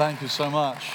Thank 0.00 0.22
you 0.22 0.28
so 0.28 0.48
much. 0.48 0.92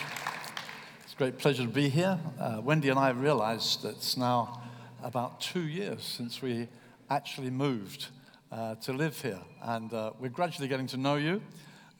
It's 1.03 1.13
a 1.13 1.15
great 1.15 1.37
pleasure 1.37 1.61
to 1.61 1.69
be 1.69 1.89
here. 1.89 2.17
Uh, 2.39 2.59
Wendy 2.63 2.89
and 2.89 2.97
I 2.97 3.11
realized 3.11 3.83
that 3.83 3.89
it's 3.89 4.17
now 4.17 4.63
about 5.03 5.39
two 5.39 5.67
years 5.67 6.01
since 6.01 6.41
we 6.41 6.67
actually 7.11 7.51
moved 7.51 8.07
uh, 8.51 8.73
to 8.77 8.93
live 8.93 9.21
here. 9.21 9.39
And 9.61 9.93
uh, 9.93 10.13
we're 10.19 10.31
gradually 10.31 10.67
getting 10.67 10.87
to 10.87 10.97
know 10.97 11.17
you. 11.17 11.39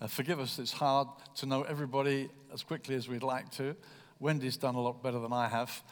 Uh, 0.02 0.08
forgive 0.08 0.40
us, 0.40 0.58
it's 0.58 0.72
hard 0.72 1.08
to 1.36 1.46
know 1.46 1.62
everybody 1.62 2.28
as 2.52 2.64
quickly 2.64 2.96
as 2.96 3.08
we'd 3.08 3.22
like 3.22 3.52
to. 3.52 3.76
Wendy's 4.20 4.58
done 4.58 4.74
a 4.74 4.82
lot 4.82 5.04
better 5.04 5.20
than 5.20 5.32
I 5.32 5.48
have, 5.48 5.84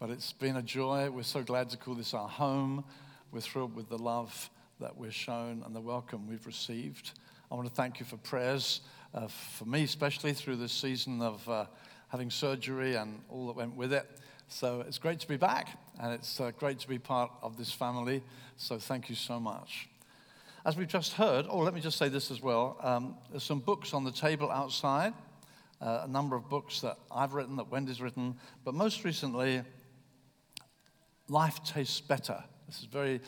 but 0.00 0.08
it's 0.08 0.32
been 0.32 0.56
a 0.56 0.62
joy. 0.62 1.10
We're 1.10 1.22
so 1.22 1.42
glad 1.42 1.68
to 1.68 1.76
call 1.76 1.96
this 1.96 2.14
our 2.14 2.28
home. 2.28 2.82
We're 3.30 3.40
thrilled 3.40 3.76
with 3.76 3.90
the 3.90 3.98
love 3.98 4.48
that 4.80 4.96
we're 4.96 5.10
shown 5.10 5.64
and 5.66 5.76
the 5.76 5.82
welcome 5.82 6.26
we've 6.26 6.46
received. 6.46 7.10
I 7.50 7.56
want 7.56 7.68
to 7.68 7.74
thank 7.74 8.00
you 8.00 8.06
for 8.06 8.16
prayers, 8.16 8.80
uh, 9.14 9.26
for 9.26 9.64
me 9.64 9.82
especially 9.84 10.32
through 10.32 10.56
this 10.56 10.72
season 10.72 11.20
of 11.20 11.48
uh, 11.48 11.66
having 12.08 12.30
surgery 12.30 12.96
and 12.96 13.20
all 13.28 13.46
that 13.46 13.56
went 13.56 13.76
with 13.76 13.92
it. 13.92 14.06
So 14.48 14.84
it's 14.86 14.98
great 14.98 15.18
to 15.20 15.28
be 15.28 15.38
back, 15.38 15.78
and 15.98 16.12
it's 16.12 16.38
uh, 16.38 16.50
great 16.58 16.78
to 16.80 16.88
be 16.88 16.98
part 16.98 17.30
of 17.42 17.56
this 17.56 17.72
family. 17.72 18.22
So 18.56 18.78
thank 18.78 19.08
you 19.08 19.14
so 19.14 19.40
much. 19.40 19.88
As 20.66 20.76
we've 20.76 20.86
just 20.86 21.14
heard, 21.14 21.46
oh, 21.48 21.58
let 21.58 21.72
me 21.72 21.80
just 21.80 21.96
say 21.96 22.08
this 22.08 22.30
as 22.30 22.42
well. 22.42 22.76
Um, 22.82 23.16
there's 23.30 23.44
some 23.44 23.60
books 23.60 23.94
on 23.94 24.04
the 24.04 24.12
table 24.12 24.50
outside, 24.50 25.14
uh, 25.80 26.02
a 26.04 26.08
number 26.08 26.36
of 26.36 26.48
books 26.48 26.82
that 26.82 26.98
I've 27.10 27.32
written, 27.32 27.56
that 27.56 27.70
Wendy's 27.70 28.00
written, 28.00 28.36
but 28.62 28.74
most 28.74 29.04
recently, 29.04 29.62
Life 31.28 31.64
Tastes 31.64 32.00
Better. 32.00 32.44
This 32.66 32.80
is 32.80 32.84
very 32.84 33.20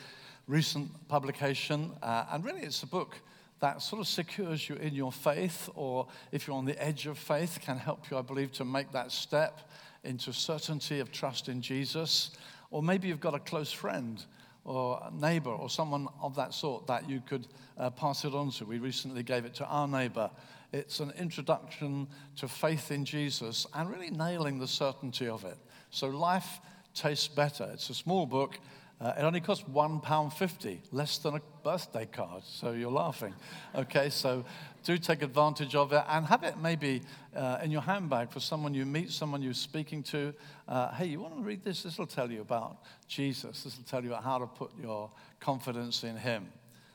recent 0.47 0.91
publication, 1.09 1.93
uh, 2.03 2.27
and 2.33 2.45
really 2.45 2.61
it's 2.61 2.83
a 2.83 2.87
book 2.87 3.17
that 3.61 3.83
sort 3.83 4.01
of 4.01 4.09
secures 4.09 4.69
you 4.69 4.77
in 4.77 4.95
your 4.95 5.13
faith, 5.13 5.71
or 5.75 6.07
if 6.33 6.47
you're 6.47 6.57
on 6.57 6.65
the 6.65 6.83
edge 6.83 7.07
of 7.07 7.19
faith, 7.19 7.59
can 7.63 7.79
help 7.79 8.11
you, 8.11 8.19
I 8.19 8.23
believe, 8.23 8.53
to 8.53 8.65
make 8.65 8.93
that 8.93 9.13
step 9.13 9.71
into 10.03 10.33
certainty 10.33 11.01
of 11.01 11.11
trust 11.11 11.49
in 11.49 11.63
Jesus. 11.63 12.31
Or 12.71 12.83
maybe 12.83 13.09
you've 13.09 13.21
got 13.21 13.35
a 13.35 13.39
close 13.39 13.73
friend 13.73 14.23
or 14.65 15.01
neighbor 15.13 15.51
or 15.51 15.69
someone 15.69 16.09
of 16.21 16.35
that 16.37 16.55
sort 16.55 16.87
that 16.87 17.09
you 17.09 17.23
could 17.27 17.47
uh, 17.79 17.91
pass 17.91 18.25
it 18.25 18.35
on 18.35 18.51
to. 18.53 18.65
We 18.65 18.79
recently 18.79 19.23
gave 19.23 19.45
it 19.45 19.55
to 19.55 19.67
our 19.67 19.87
neighbor. 19.87 20.31
It's 20.73 21.01
an 21.01 21.13
introduction 21.19 22.09
to 22.37 22.49
faith 22.49 22.91
in 22.91 23.05
Jesus 23.05 23.67
and 23.75 23.91
really 23.91 24.11
nailing 24.11 24.59
the 24.59 24.67
certainty 24.67 25.29
of 25.29 25.45
it. 25.45 25.57
So 25.91 26.09
life 26.09 26.61
tastes 26.95 27.29
better. 27.29 27.71
It's 27.73 27.91
a 27.91 27.95
small 27.95 28.27
book. 28.27 28.59
Uh, 29.01 29.13
it 29.19 29.23
only 29.23 29.41
costs 29.41 29.65
£1.50, 29.69 30.79
less 30.93 31.19
than 31.19 31.35
a 31.35 31.41
birthday 31.65 32.07
card. 32.07 32.43
So 32.45 32.73
you're 32.73 32.93
laughing. 32.93 33.35
Okay, 33.75 34.09
so 34.09 34.45
do 34.85 34.97
take 34.99 35.23
advantage 35.23 35.75
of 35.75 35.93
it 35.93 36.05
and 36.09 36.25
have 36.27 36.45
it 36.45 36.59
maybe 36.59 37.03
uh, 37.35 37.59
in 37.63 37.71
your 37.71 37.81
handbag 37.81 38.31
for 38.31 38.39
someone 38.39 38.73
you 38.73 38.87
meet, 38.87 39.11
someone 39.11 39.43
you're 39.43 39.53
speaking 39.53 40.03
to. 40.05 40.33
Uh, 40.69 40.93
hey, 40.93 41.07
you 41.07 41.21
want 41.21 41.37
to 41.37 41.43
read 41.43 41.65
this? 41.65 41.83
This 41.83 41.99
will 41.99 42.07
tell 42.07 42.31
you 42.31 42.41
about 42.41 42.79
Jesus. 43.09 43.65
This 43.65 43.77
will 43.77 43.85
tell 43.85 44.05
you 44.05 44.15
how 44.15 44.39
to 44.39 44.47
put 44.47 44.71
your 44.81 45.11
confidence 45.41 46.05
in 46.05 46.17
Him. 46.17 46.47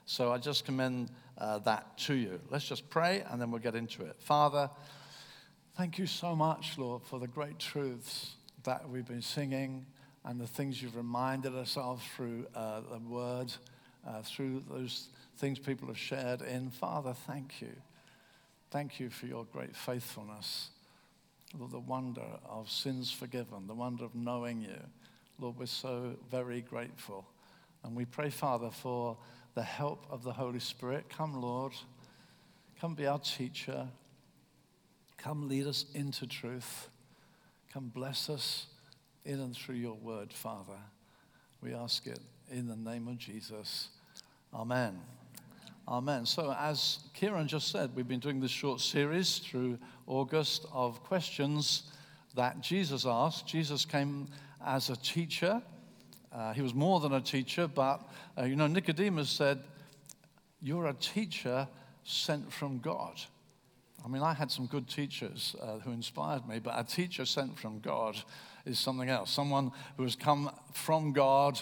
So 0.06 0.32
I 0.32 0.38
just 0.38 0.66
commend 0.66 1.12
uh, 1.38 1.60
that 1.60 1.98
to 2.00 2.14
you. 2.14 2.40
Let's 2.50 2.66
just 2.66 2.90
pray 2.90 3.24
and 3.30 3.42
then 3.42 3.52
we'll 3.52 3.62
get 3.62 3.76
into 3.76 4.04
it. 4.06 4.16
Father, 4.20 4.70
thank 5.76 6.00
you 6.00 6.08
so 6.08 6.36
much, 6.36 6.78
Lord, 6.78 7.04
for 7.04 7.20
the 7.20 7.28
great 7.28 7.60
truths 7.60 8.36
that 8.64 8.90
we've 8.90 9.06
been 9.06 9.22
singing 9.22 9.86
and 10.26 10.40
the 10.40 10.48
things 10.48 10.82
you've 10.82 10.96
reminded 10.96 11.56
us 11.56 11.78
of 11.78 12.02
through 12.16 12.46
uh, 12.56 12.82
the 12.92 13.00
word, 13.00 13.52
uh, 14.08 14.22
through 14.22 14.64
those 14.70 15.08
things 15.38 15.60
people 15.60 15.88
have 15.88 15.98
shared 15.98 16.42
in. 16.42 16.70
Father, 16.70 17.14
thank 17.26 17.62
you. 17.62 17.72
Thank 18.72 19.00
you 19.00 19.10
for 19.10 19.26
your 19.26 19.46
great 19.46 19.76
faithfulness. 19.76 20.70
Lord, 21.58 21.72
the 21.72 21.80
wonder 21.80 22.26
of 22.48 22.70
sins 22.70 23.12
forgiven, 23.12 23.66
the 23.66 23.74
wonder 23.74 24.06
of 24.06 24.14
knowing 24.14 24.62
you. 24.62 24.80
Lord, 25.40 25.58
we're 25.58 25.66
so 25.66 26.16
very 26.30 26.62
grateful. 26.62 27.26
And 27.84 27.96
we 27.96 28.06
pray, 28.06 28.30
Father, 28.30 28.70
for 28.70 29.18
the 29.56 29.64
help 29.64 30.06
of 30.12 30.24
the 30.24 30.34
Holy 30.34 30.60
Spirit. 30.60 31.06
Come, 31.10 31.42
Lord. 31.42 31.74
Come 32.80 32.94
be 32.94 33.08
our 33.08 33.20
teacher. 33.20 33.88
Come 35.18 35.48
lead 35.48 35.66
us 35.66 35.86
into 35.94 36.28
truth. 36.28 36.90
Come 37.74 37.88
bless 37.88 38.30
us 38.30 38.68
in 39.30 39.40
and 39.42 39.56
through 39.56 39.76
your 39.76 39.94
word, 39.94 40.34
Father. 40.34 40.80
We 41.62 41.76
ask 41.76 42.08
it 42.08 42.20
in 42.52 42.68
the 42.68 42.76
name 42.76 43.08
of 43.08 43.20
Jesus. 43.20 43.90
Amen. 44.52 45.00
Amen. 45.88 46.26
So, 46.26 46.56
as 46.60 46.98
Kieran 47.14 47.48
just 47.48 47.72
said, 47.72 47.92
we've 47.96 48.08
been 48.08 48.20
doing 48.20 48.40
this 48.40 48.50
short 48.50 48.82
series 48.82 49.38
through 49.38 49.78
August 50.08 50.66
of 50.74 51.04
questions 51.04 51.84
that 52.34 52.60
Jesus 52.62 53.06
asked. 53.06 53.46
Jesus 53.46 53.86
came 53.86 54.28
as 54.66 54.90
a 54.90 54.96
teacher. 54.96 55.62
Uh, 56.34 56.54
he 56.54 56.64
was 56.64 56.74
more 56.74 57.00
than 57.00 57.14
a 57.14 57.22
teacher, 57.22 57.68
but 57.68 58.02
uh, 58.36 58.46
you 58.46 58.56
know, 58.56 58.66
Nicodemus 58.66 59.30
said, 59.30 59.60
You're 60.60 60.88
a 60.88 60.94
teacher 60.94 61.68
sent 62.04 62.52
from 62.52 62.80
God. 62.80 63.22
I 64.04 64.08
mean, 64.08 64.24
I 64.24 64.34
had 64.34 64.52
some 64.52 64.66
good 64.66 64.88
teachers 64.88 65.56
uh, 65.62 65.80
who 65.80 65.92
inspired 65.92 66.48
me, 66.48 66.60
but 66.60 66.74
a 66.78 66.84
teacher 66.84 67.26
sent 67.26 67.58
from 67.58 67.80
God 67.80 68.18
is 68.66 68.80
something 68.80 69.10
else. 69.10 69.32
Someone 69.32 69.72
who 69.98 70.04
has 70.04 70.16
come 70.16 70.52
from 70.74 71.12
God 71.12 71.60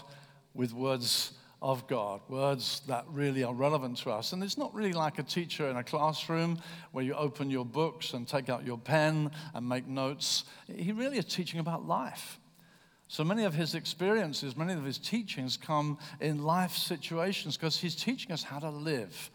with 0.53 0.73
words 0.73 1.33
of 1.61 1.87
God, 1.87 2.21
words 2.29 2.81
that 2.87 3.05
really 3.09 3.43
are 3.43 3.53
relevant 3.53 3.97
to 3.99 4.11
us. 4.11 4.31
And 4.33 4.43
it's 4.43 4.57
not 4.57 4.73
really 4.73 4.93
like 4.93 5.17
a 5.17 5.23
teacher 5.23 5.69
in 5.69 5.77
a 5.77 5.83
classroom 5.83 6.59
where 6.91 7.03
you 7.03 7.13
open 7.13 7.49
your 7.49 7.65
books 7.65 8.13
and 8.13 8.27
take 8.27 8.49
out 8.49 8.65
your 8.65 8.77
pen 8.77 9.31
and 9.53 9.67
make 9.67 9.87
notes. 9.87 10.43
He 10.67 10.91
really 10.91 11.17
is 11.17 11.25
teaching 11.25 11.59
about 11.59 11.87
life. 11.87 12.39
So 13.07 13.23
many 13.23 13.45
of 13.45 13.53
his 13.53 13.73
experiences, 13.73 14.55
many 14.55 14.73
of 14.73 14.83
his 14.83 14.97
teachings 14.97 15.57
come 15.57 15.97
in 16.19 16.43
life 16.43 16.73
situations 16.73 17.57
because 17.57 17.77
he's 17.77 17.95
teaching 17.95 18.31
us 18.31 18.43
how 18.43 18.59
to 18.59 18.69
live 18.69 19.31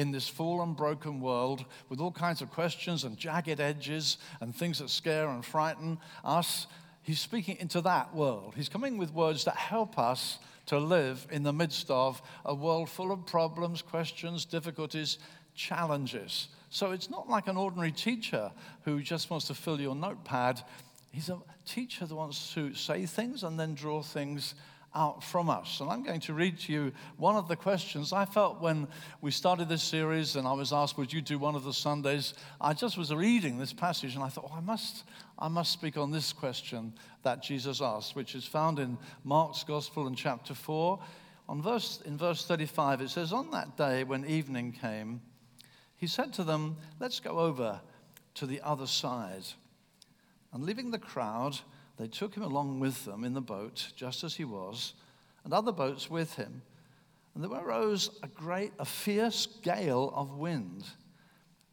in 0.00 0.12
this 0.12 0.26
fallen, 0.26 0.72
broken 0.72 1.20
world 1.20 1.66
with 1.90 2.00
all 2.00 2.10
kinds 2.10 2.40
of 2.40 2.50
questions 2.50 3.04
and 3.04 3.18
jagged 3.18 3.60
edges 3.60 4.16
and 4.40 4.56
things 4.56 4.78
that 4.78 4.88
scare 4.88 5.28
and 5.28 5.44
frighten 5.44 5.98
us. 6.24 6.66
He's 7.02 7.20
speaking 7.20 7.58
into 7.60 7.82
that 7.82 8.14
world. 8.14 8.54
He's 8.56 8.70
coming 8.70 8.96
with 8.96 9.12
words 9.12 9.44
that 9.44 9.56
help 9.56 9.98
us 9.98 10.38
to 10.64 10.78
live 10.78 11.26
in 11.30 11.42
the 11.42 11.52
midst 11.52 11.90
of 11.90 12.22
a 12.46 12.54
world 12.54 12.88
full 12.88 13.12
of 13.12 13.26
problems, 13.26 13.82
questions, 13.82 14.46
difficulties, 14.46 15.18
challenges. 15.54 16.48
So 16.70 16.92
it's 16.92 17.10
not 17.10 17.28
like 17.28 17.46
an 17.46 17.58
ordinary 17.58 17.92
teacher 17.92 18.50
who 18.86 19.02
just 19.02 19.28
wants 19.28 19.48
to 19.48 19.54
fill 19.54 19.78
your 19.78 19.94
notepad. 19.94 20.62
He's 21.12 21.28
a 21.28 21.36
teacher 21.66 22.06
that 22.06 22.14
wants 22.14 22.54
to 22.54 22.72
say 22.72 23.04
things 23.04 23.42
and 23.42 23.60
then 23.60 23.74
draw 23.74 24.00
things 24.00 24.54
out 24.94 25.22
from 25.22 25.48
us. 25.48 25.80
And 25.80 25.88
I'm 25.88 26.02
going 26.02 26.20
to 26.20 26.34
read 26.34 26.58
to 26.60 26.72
you 26.72 26.92
one 27.16 27.36
of 27.36 27.48
the 27.48 27.56
questions 27.56 28.12
I 28.12 28.24
felt 28.24 28.60
when 28.60 28.88
we 29.20 29.30
started 29.30 29.68
this 29.68 29.82
series 29.82 30.36
and 30.36 30.48
I 30.48 30.52
was 30.52 30.72
asked, 30.72 30.98
Would 30.98 31.12
you 31.12 31.22
do 31.22 31.38
one 31.38 31.54
of 31.54 31.64
the 31.64 31.72
Sundays? 31.72 32.34
I 32.60 32.72
just 32.74 32.98
was 32.98 33.14
reading 33.14 33.58
this 33.58 33.72
passage 33.72 34.14
and 34.14 34.24
I 34.24 34.28
thought, 34.28 34.50
Oh, 34.50 34.56
I 34.56 34.60
must, 34.60 35.04
I 35.38 35.48
must 35.48 35.72
speak 35.72 35.96
on 35.96 36.10
this 36.10 36.32
question 36.32 36.92
that 37.22 37.42
Jesus 37.42 37.80
asked, 37.80 38.16
which 38.16 38.34
is 38.34 38.44
found 38.44 38.78
in 38.78 38.98
Mark's 39.22 39.62
Gospel 39.62 40.06
in 40.06 40.14
chapter 40.14 40.54
4. 40.54 40.98
On 41.48 41.62
verse, 41.62 42.00
in 42.04 42.16
verse 42.16 42.44
35, 42.44 43.00
it 43.00 43.10
says, 43.10 43.32
On 43.32 43.50
that 43.52 43.76
day 43.76 44.04
when 44.04 44.24
evening 44.24 44.72
came, 44.72 45.20
he 45.96 46.06
said 46.06 46.32
to 46.34 46.44
them, 46.44 46.76
Let's 46.98 47.20
go 47.20 47.38
over 47.38 47.80
to 48.34 48.46
the 48.46 48.60
other 48.62 48.86
side. 48.86 49.44
And 50.52 50.64
leaving 50.64 50.90
the 50.90 50.98
crowd, 50.98 51.60
they 52.00 52.08
took 52.08 52.34
him 52.34 52.42
along 52.42 52.80
with 52.80 53.04
them 53.04 53.24
in 53.24 53.34
the 53.34 53.42
boat, 53.42 53.92
just 53.94 54.24
as 54.24 54.34
he 54.34 54.44
was, 54.44 54.94
and 55.44 55.52
other 55.52 55.70
boats 55.70 56.08
with 56.08 56.34
him. 56.34 56.62
And 57.34 57.44
there 57.44 57.50
arose 57.50 58.18
a 58.22 58.26
great, 58.26 58.72
a 58.78 58.86
fierce 58.86 59.46
gale 59.62 60.10
of 60.16 60.38
wind, 60.38 60.84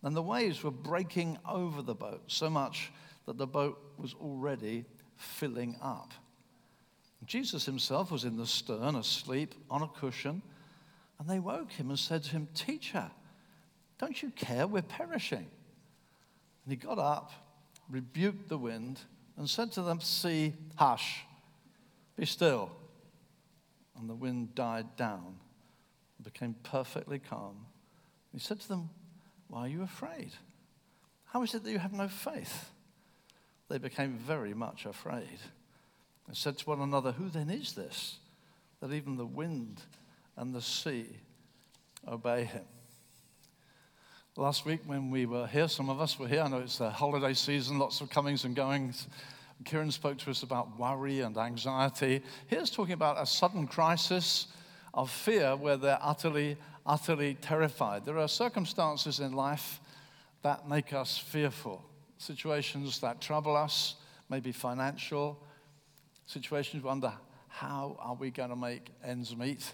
and 0.03 0.13
the 0.13 0.21
waves 0.21 0.63
were 0.63 0.71
breaking 0.71 1.37
over 1.47 1.81
the 1.81 1.95
boat, 1.95 2.23
so 2.27 2.49
much 2.49 2.91
that 3.25 3.37
the 3.37 3.47
boat 3.47 3.79
was 3.97 4.15
already 4.15 4.83
filling 5.15 5.77
up. 5.81 6.13
Jesus 7.25 7.65
himself 7.65 8.11
was 8.11 8.25
in 8.25 8.35
the 8.35 8.45
stern, 8.45 8.95
asleep 8.95 9.55
on 9.71 9.81
a 9.81 9.87
cushion, 9.87 10.41
and 11.19 11.29
they 11.29 11.39
woke 11.39 11.71
him 11.71 11.89
and 11.89 11.97
said 11.97 12.23
to 12.23 12.31
him, 12.31 12.49
Teacher, 12.53 13.09
don't 13.97 14.21
you 14.21 14.31
care? 14.31 14.67
We're 14.67 14.81
perishing. 14.81 15.47
And 16.65 16.69
he 16.69 16.75
got 16.75 16.99
up, 16.99 17.31
rebuked 17.89 18.49
the 18.49 18.57
wind 18.57 18.99
and 19.37 19.49
said 19.49 19.71
to 19.73 19.81
them, 19.81 20.01
Sea, 20.01 20.53
hush, 20.75 21.23
be 22.15 22.25
still. 22.25 22.71
And 23.97 24.09
the 24.09 24.15
wind 24.15 24.55
died 24.55 24.95
down 24.95 25.37
and 26.17 26.23
became 26.23 26.55
perfectly 26.63 27.19
calm. 27.19 27.65
He 28.33 28.39
said 28.39 28.59
to 28.61 28.67
them, 28.67 28.89
Why 29.47 29.61
are 29.61 29.69
you 29.69 29.83
afraid? 29.83 30.31
How 31.25 31.43
is 31.43 31.53
it 31.53 31.63
that 31.63 31.71
you 31.71 31.79
have 31.79 31.93
no 31.93 32.07
faith? 32.07 32.71
They 33.69 33.77
became 33.77 34.17
very 34.17 34.53
much 34.53 34.85
afraid 34.85 35.39
and 36.27 36.35
said 36.35 36.57
to 36.59 36.65
one 36.65 36.81
another, 36.81 37.11
Who 37.11 37.29
then 37.29 37.49
is 37.49 37.73
this 37.73 38.17
that 38.79 38.93
even 38.93 39.17
the 39.17 39.25
wind 39.25 39.81
and 40.35 40.53
the 40.53 40.61
sea 40.61 41.07
obey 42.07 42.43
him? 42.43 42.65
Last 44.39 44.65
week, 44.65 44.81
when 44.85 45.09
we 45.09 45.25
were 45.25 45.47
here, 45.47 45.67
some 45.67 45.89
of 45.89 45.99
us 45.99 46.19
were 46.19 46.27
here. 46.27 46.41
I 46.41 46.47
know 46.47 46.59
it's 46.59 46.77
the 46.77 46.91
holiday 46.91 47.33
season, 47.33 47.79
lots 47.79 48.01
of 48.01 48.11
comings 48.11 48.45
and 48.45 48.55
goings. 48.55 49.07
Kieran 49.65 49.89
spoke 49.89 50.19
to 50.19 50.29
us 50.29 50.43
about 50.43 50.77
worry 50.77 51.21
and 51.21 51.35
anxiety. 51.35 52.21
Here's 52.45 52.69
talking 52.69 52.93
about 52.93 53.19
a 53.19 53.25
sudden 53.25 53.65
crisis 53.65 54.45
of 54.93 55.09
fear 55.09 55.55
where 55.55 55.75
they're 55.75 55.97
utterly, 55.99 56.55
utterly 56.85 57.33
terrified. 57.41 58.05
There 58.05 58.19
are 58.19 58.27
circumstances 58.27 59.21
in 59.21 59.33
life 59.33 59.79
that 60.43 60.69
make 60.69 60.93
us 60.93 61.17
fearful, 61.17 61.83
situations 62.19 62.99
that 62.99 63.19
trouble 63.19 63.57
us, 63.57 63.95
maybe 64.29 64.51
financial 64.51 65.43
situations. 66.27 66.83
We 66.83 66.87
wonder, 66.87 67.11
how 67.47 67.97
are 67.97 68.13
we 68.13 68.29
going 68.29 68.51
to 68.51 68.55
make 68.55 68.91
ends 69.03 69.35
meet? 69.35 69.73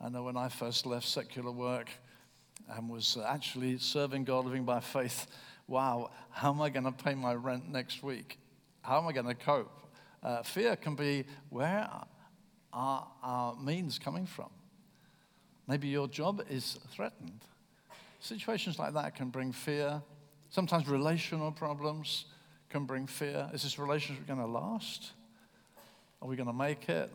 I 0.00 0.08
know 0.08 0.24
when 0.24 0.36
I 0.36 0.48
first 0.48 0.86
left 0.86 1.06
secular 1.06 1.52
work 1.52 1.88
and 2.70 2.88
was 2.88 3.18
actually 3.26 3.78
serving 3.78 4.24
God, 4.24 4.44
living 4.44 4.64
by 4.64 4.80
faith, 4.80 5.26
wow, 5.66 6.10
how 6.30 6.52
am 6.52 6.60
I 6.60 6.70
going 6.70 6.84
to 6.84 6.92
pay 6.92 7.14
my 7.14 7.34
rent 7.34 7.70
next 7.70 8.02
week? 8.02 8.38
How 8.82 8.98
am 8.98 9.06
I 9.06 9.12
going 9.12 9.26
to 9.26 9.34
cope? 9.34 9.70
Uh, 10.22 10.42
fear 10.42 10.76
can 10.76 10.94
be 10.94 11.24
where 11.50 11.88
are 12.72 13.06
our 13.22 13.56
means 13.56 13.98
coming 13.98 14.26
from? 14.26 14.50
Maybe 15.66 15.88
your 15.88 16.08
job 16.08 16.42
is 16.50 16.78
threatened. 16.90 17.44
Situations 18.20 18.78
like 18.78 18.94
that 18.94 19.14
can 19.14 19.30
bring 19.30 19.52
fear. 19.52 20.02
Sometimes 20.50 20.88
relational 20.88 21.52
problems 21.52 22.26
can 22.68 22.84
bring 22.84 23.06
fear. 23.06 23.48
Is 23.52 23.62
this 23.62 23.78
relationship 23.78 24.26
going 24.26 24.38
to 24.38 24.46
last? 24.46 25.12
Are 26.20 26.28
we 26.28 26.36
going 26.36 26.46
to 26.46 26.52
make 26.52 26.88
it? 26.88 27.10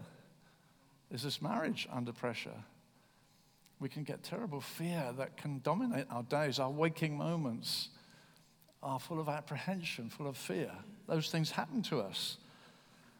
Is 1.11 1.23
this 1.23 1.41
marriage 1.41 1.87
under 1.91 2.11
pressure? 2.11 2.63
We 3.79 3.89
can 3.89 4.03
get 4.03 4.23
terrible 4.23 4.61
fear 4.61 5.13
that 5.17 5.37
can 5.37 5.59
dominate 5.59 6.05
our 6.09 6.23
days, 6.23 6.59
our 6.59 6.71
waking 6.71 7.17
moments 7.17 7.89
are 8.81 8.99
full 8.99 9.19
of 9.19 9.27
apprehension, 9.29 10.09
full 10.09 10.27
of 10.27 10.37
fear. 10.37 10.71
Those 11.07 11.29
things 11.29 11.51
happen 11.51 11.81
to 11.83 11.99
us. 11.99 12.37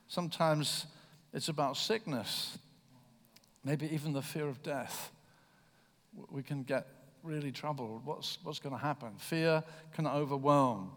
Sometimes 0.07 0.85
it's 1.33 1.49
about 1.49 1.77
sickness, 1.77 2.57
maybe 3.63 3.91
even 3.93 4.13
the 4.13 4.21
fear 4.21 4.47
of 4.47 4.63
death. 4.63 5.11
We 6.31 6.41
can 6.41 6.63
get 6.63 6.87
really 7.23 7.51
troubled. 7.51 8.05
What's, 8.05 8.37
what's 8.43 8.59
going 8.59 8.73
to 8.73 8.81
happen? 8.81 9.11
Fear 9.17 9.63
can 9.93 10.07
overwhelm. 10.07 10.91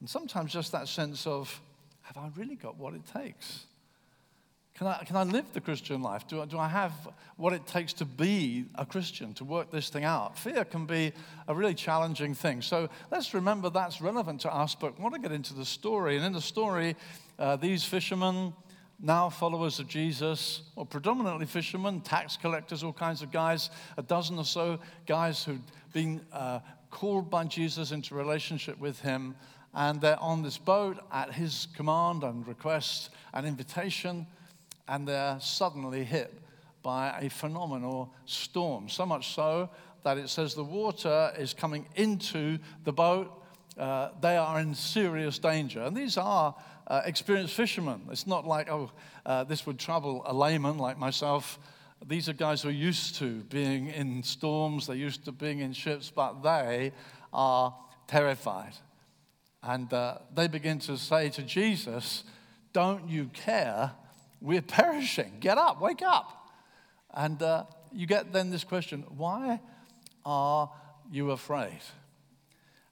And 0.00 0.08
sometimes 0.08 0.52
just 0.52 0.72
that 0.72 0.88
sense 0.88 1.26
of, 1.26 1.60
have 2.02 2.16
I 2.18 2.30
really 2.36 2.54
got 2.54 2.76
what 2.76 2.94
it 2.94 3.02
takes? 3.12 3.64
Can 4.76 4.88
I, 4.88 5.04
can 5.04 5.16
I 5.16 5.22
live 5.22 5.50
the 5.54 5.60
Christian 5.62 6.02
life? 6.02 6.28
Do 6.28 6.42
I, 6.42 6.44
do 6.44 6.58
I 6.58 6.68
have 6.68 6.92
what 7.36 7.54
it 7.54 7.66
takes 7.66 7.94
to 7.94 8.04
be 8.04 8.66
a 8.74 8.84
Christian, 8.84 9.32
to 9.34 9.44
work 9.44 9.70
this 9.70 9.88
thing 9.88 10.04
out? 10.04 10.38
Fear 10.38 10.66
can 10.66 10.84
be 10.84 11.12
a 11.48 11.54
really 11.54 11.72
challenging 11.72 12.34
thing. 12.34 12.60
So 12.60 12.90
let's 13.10 13.32
remember 13.32 13.70
that's 13.70 14.02
relevant 14.02 14.42
to 14.42 14.54
us, 14.54 14.74
but 14.74 14.92
I 14.98 15.02
want 15.02 15.14
to 15.14 15.20
get 15.20 15.32
into 15.32 15.54
the 15.54 15.64
story. 15.64 16.16
And 16.16 16.26
in 16.26 16.34
the 16.34 16.42
story, 16.42 16.94
uh, 17.38 17.56
these 17.56 17.84
fishermen, 17.84 18.52
now 19.00 19.30
followers 19.30 19.80
of 19.80 19.88
Jesus, 19.88 20.60
or 20.76 20.84
predominantly 20.84 21.46
fishermen, 21.46 22.02
tax 22.02 22.36
collectors, 22.36 22.84
all 22.84 22.92
kinds 22.92 23.22
of 23.22 23.32
guys, 23.32 23.70
a 23.96 24.02
dozen 24.02 24.36
or 24.36 24.44
so 24.44 24.78
guys 25.06 25.42
who'd 25.42 25.62
been 25.94 26.20
uh, 26.34 26.60
called 26.90 27.30
by 27.30 27.44
Jesus 27.44 27.92
into 27.92 28.14
relationship 28.14 28.78
with 28.78 29.00
him. 29.00 29.36
And 29.72 30.02
they're 30.02 30.20
on 30.20 30.42
this 30.42 30.58
boat 30.58 30.98
at 31.10 31.32
his 31.32 31.68
command 31.74 32.24
and 32.24 32.46
request 32.46 33.08
and 33.32 33.46
invitation 33.46 34.26
and 34.88 35.06
they're 35.06 35.38
suddenly 35.40 36.04
hit 36.04 36.32
by 36.82 37.18
a 37.20 37.28
phenomenal 37.28 38.12
storm. 38.26 38.88
So 38.88 39.04
much 39.04 39.34
so 39.34 39.68
that 40.04 40.18
it 40.18 40.28
says 40.28 40.54
the 40.54 40.62
water 40.62 41.32
is 41.36 41.52
coming 41.52 41.88
into 41.96 42.58
the 42.84 42.92
boat. 42.92 43.42
Uh, 43.76 44.10
they 44.20 44.36
are 44.36 44.60
in 44.60 44.74
serious 44.74 45.38
danger. 45.38 45.82
And 45.82 45.96
these 45.96 46.16
are 46.16 46.54
uh, 46.86 47.02
experienced 47.04 47.54
fishermen. 47.54 48.02
It's 48.10 48.26
not 48.26 48.46
like, 48.46 48.70
oh, 48.70 48.92
uh, 49.24 49.44
this 49.44 49.66
would 49.66 49.78
trouble 49.78 50.22
a 50.26 50.32
layman 50.32 50.78
like 50.78 50.96
myself. 50.96 51.58
These 52.06 52.28
are 52.28 52.34
guys 52.34 52.62
who 52.62 52.68
are 52.68 52.72
used 52.72 53.16
to 53.16 53.42
being 53.44 53.88
in 53.88 54.22
storms, 54.22 54.86
they're 54.86 54.94
used 54.94 55.24
to 55.24 55.32
being 55.32 55.60
in 55.60 55.72
ships, 55.72 56.12
but 56.14 56.42
they 56.42 56.92
are 57.32 57.74
terrified. 58.06 58.74
And 59.62 59.92
uh, 59.92 60.18
they 60.32 60.46
begin 60.46 60.78
to 60.80 60.96
say 60.96 61.30
to 61.30 61.42
Jesus, 61.42 62.22
Don't 62.72 63.08
you 63.08 63.26
care 63.32 63.90
we're 64.40 64.62
perishing. 64.80 65.38
Get 65.40 65.58
up, 65.58 65.80
wake 65.80 66.02
up. 66.02 66.48
And 67.14 67.40
uh, 67.42 67.64
you 67.92 68.06
get 68.06 68.32
then 68.32 68.50
this 68.50 68.64
question 68.64 69.04
why 69.16 69.60
are 70.24 70.70
you 71.10 71.30
afraid? 71.30 71.80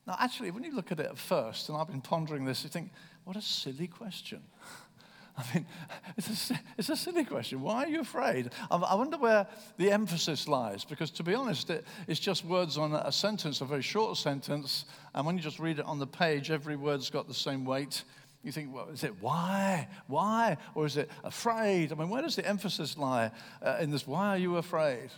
Now, 0.06 0.16
actually, 0.20 0.50
when 0.50 0.64
you 0.64 0.74
look 0.74 0.92
at 0.92 1.00
it 1.00 1.06
at 1.06 1.18
first, 1.18 1.68
and 1.68 1.78
I've 1.78 1.88
been 1.88 2.02
pondering 2.02 2.44
this, 2.44 2.62
you 2.62 2.70
think, 2.70 2.90
what 3.24 3.36
a 3.36 3.42
silly 3.42 3.86
question. 3.86 4.42
I 5.36 5.42
mean, 5.52 5.66
it's 6.16 6.50
a, 6.50 6.60
it's 6.78 6.88
a 6.90 6.96
silly 6.96 7.24
question. 7.24 7.60
Why 7.62 7.84
are 7.84 7.88
you 7.88 8.00
afraid? 8.00 8.50
I 8.70 8.94
wonder 8.94 9.16
where 9.16 9.46
the 9.78 9.90
emphasis 9.90 10.46
lies, 10.46 10.84
because 10.84 11.10
to 11.12 11.22
be 11.22 11.34
honest, 11.34 11.70
it, 11.70 11.84
it's 12.06 12.20
just 12.20 12.44
words 12.44 12.76
on 12.78 12.92
a 12.92 13.10
sentence, 13.10 13.60
a 13.60 13.64
very 13.64 13.82
short 13.82 14.16
sentence, 14.16 14.84
and 15.14 15.26
when 15.26 15.36
you 15.36 15.42
just 15.42 15.58
read 15.58 15.78
it 15.78 15.86
on 15.86 15.98
the 15.98 16.06
page, 16.06 16.50
every 16.50 16.76
word's 16.76 17.10
got 17.10 17.26
the 17.26 17.34
same 17.34 17.64
weight. 17.64 18.04
You 18.44 18.52
think, 18.52 18.74
well, 18.74 18.90
is 18.90 19.02
it 19.04 19.22
why? 19.22 19.88
Why? 20.06 20.58
Or 20.74 20.84
is 20.84 20.98
it 20.98 21.10
afraid? 21.24 21.90
I 21.90 21.94
mean, 21.94 22.10
where 22.10 22.20
does 22.20 22.36
the 22.36 22.46
emphasis 22.46 22.98
lie 22.98 23.30
uh, 23.62 23.78
in 23.80 23.90
this? 23.90 24.06
Why 24.06 24.28
are 24.28 24.38
you 24.38 24.58
afraid? 24.58 25.08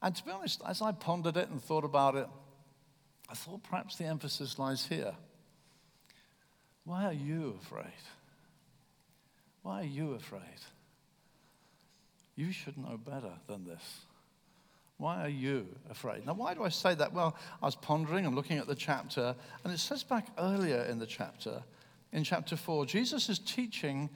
And 0.00 0.14
to 0.14 0.24
be 0.24 0.30
honest, 0.30 0.62
as 0.66 0.80
I 0.80 0.92
pondered 0.92 1.36
it 1.36 1.50
and 1.50 1.60
thought 1.60 1.84
about 1.84 2.14
it, 2.14 2.28
I 3.28 3.34
thought 3.34 3.64
perhaps 3.64 3.96
the 3.96 4.04
emphasis 4.04 4.58
lies 4.58 4.86
here. 4.86 5.12
Why 6.84 7.04
are 7.04 7.12
you 7.12 7.58
afraid? 7.60 7.92
Why 9.62 9.80
are 9.80 9.84
you 9.84 10.14
afraid? 10.14 10.40
You 12.36 12.52
should 12.52 12.78
know 12.78 12.98
better 13.04 13.32
than 13.48 13.64
this. 13.64 13.82
Why 14.96 15.24
are 15.24 15.28
you 15.28 15.66
afraid? 15.90 16.24
Now, 16.24 16.34
why 16.34 16.54
do 16.54 16.62
I 16.62 16.68
say 16.68 16.94
that? 16.94 17.12
Well, 17.12 17.36
I 17.60 17.66
was 17.66 17.74
pondering 17.74 18.26
and 18.26 18.36
looking 18.36 18.58
at 18.58 18.66
the 18.66 18.74
chapter, 18.74 19.34
and 19.64 19.72
it 19.72 19.78
says 19.78 20.04
back 20.04 20.28
earlier 20.38 20.82
in 20.82 20.98
the 20.98 21.06
chapter 21.06 21.62
in 22.12 22.24
chapter 22.24 22.56
4, 22.56 22.86
Jesus 22.86 23.28
is 23.28 23.38
teaching 23.38 24.10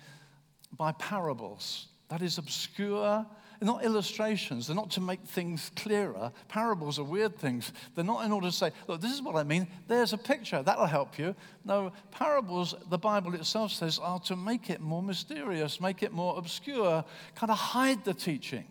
by 0.76 0.92
parables. 0.92 1.86
That 2.08 2.22
is 2.22 2.38
obscure, 2.38 3.26
they're 3.60 3.66
not 3.66 3.84
illustrations, 3.84 4.66
they're 4.66 4.76
not 4.76 4.90
to 4.92 5.00
make 5.00 5.24
things 5.24 5.70
clearer. 5.76 6.32
Parables 6.48 6.98
are 6.98 7.04
weird 7.04 7.36
things. 7.38 7.72
They're 7.94 8.04
not 8.04 8.24
in 8.24 8.32
order 8.32 8.48
to 8.48 8.52
say, 8.52 8.72
look, 8.88 9.00
this 9.00 9.12
is 9.12 9.22
what 9.22 9.36
I 9.36 9.42
mean, 9.42 9.66
there's 9.88 10.12
a 10.12 10.18
picture, 10.18 10.62
that'll 10.62 10.86
help 10.86 11.18
you. 11.18 11.34
No, 11.64 11.92
parables, 12.10 12.74
the 12.90 12.98
Bible 12.98 13.34
itself 13.34 13.72
says, 13.72 13.98
are 13.98 14.20
to 14.20 14.36
make 14.36 14.70
it 14.70 14.80
more 14.80 15.02
mysterious, 15.02 15.80
make 15.80 16.02
it 16.02 16.12
more 16.12 16.36
obscure, 16.36 17.04
kind 17.34 17.50
of 17.50 17.58
hide 17.58 18.04
the 18.04 18.14
teaching. 18.14 18.66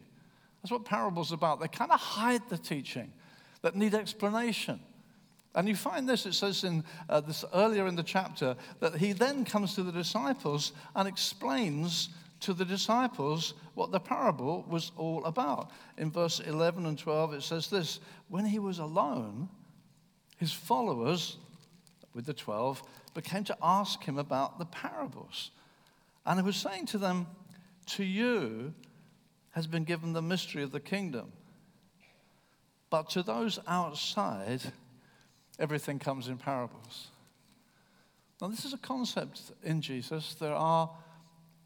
That's 0.62 0.72
what 0.72 0.86
parables 0.86 1.32
are 1.32 1.36
about. 1.36 1.60
They 1.60 1.68
kind 1.68 1.92
of 1.92 2.00
hide 2.00 2.48
the 2.50 2.58
teaching 2.58 3.12
that 3.62 3.76
need 3.76 3.94
explanation. 3.94 4.80
And 5.56 5.68
you 5.68 5.76
find 5.76 6.10
this, 6.10 6.26
it 6.26 6.34
says 6.34 6.64
in 6.64 6.84
uh, 7.10 7.22
this 7.22 7.46
earlier 7.54 7.86
in 7.88 7.96
the 7.96 8.04
chapter, 8.04 8.56
that 8.80 8.96
he 8.96 9.14
then 9.14 9.46
comes 9.46 9.76
to 9.76 9.84
the 9.84 9.92
disciples 9.92 10.74
and 10.96 11.08
explains 11.08 12.10
to 12.40 12.54
the 12.54 12.66
disciples 12.66 13.54
what 13.76 13.92
the 13.92 14.00
parable 14.00 14.66
was 14.68 14.92
all 14.98 15.24
about. 15.26 15.72
In 15.98 16.12
verse 16.12 16.40
11 16.40 16.86
and 16.86 16.98
12, 16.98 17.36
it 17.36 17.44
says 17.44 17.70
this 17.70 18.00
When 18.30 18.46
he 18.46 18.60
was 18.60 18.80
alone, 18.80 19.48
his 20.38 20.52
followers, 20.52 21.38
with 22.14 22.26
the 22.26 22.34
12, 22.34 22.84
became 23.14 23.44
to 23.46 23.58
ask 23.62 24.04
him 24.04 24.18
about 24.18 24.60
the 24.60 24.66
parables. 24.66 25.52
And 26.26 26.40
he 26.40 26.46
was 26.46 26.58
saying 26.58 26.88
to 26.88 26.98
them, 26.98 27.28
To 27.96 28.04
you 28.04 28.74
has 29.52 29.68
been 29.68 29.84
given 29.84 30.14
the 30.14 30.22
mystery 30.22 30.64
of 30.64 30.72
the 30.72 30.80
kingdom. 30.80 31.32
But 32.90 33.10
to 33.12 33.24
those 33.24 33.60
outside, 33.68 34.62
everything 35.60 36.00
comes 36.00 36.28
in 36.28 36.38
parables. 36.38 37.08
Now, 38.42 38.48
this 38.48 38.66
is 38.66 38.74
a 38.74 38.78
concept 38.78 39.42
in 39.64 39.82
Jesus. 39.82 40.36
There 40.36 40.54
are 40.54 40.90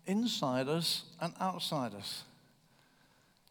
insiders 0.05 1.03
and 1.19 1.33
outsiders. 1.41 2.23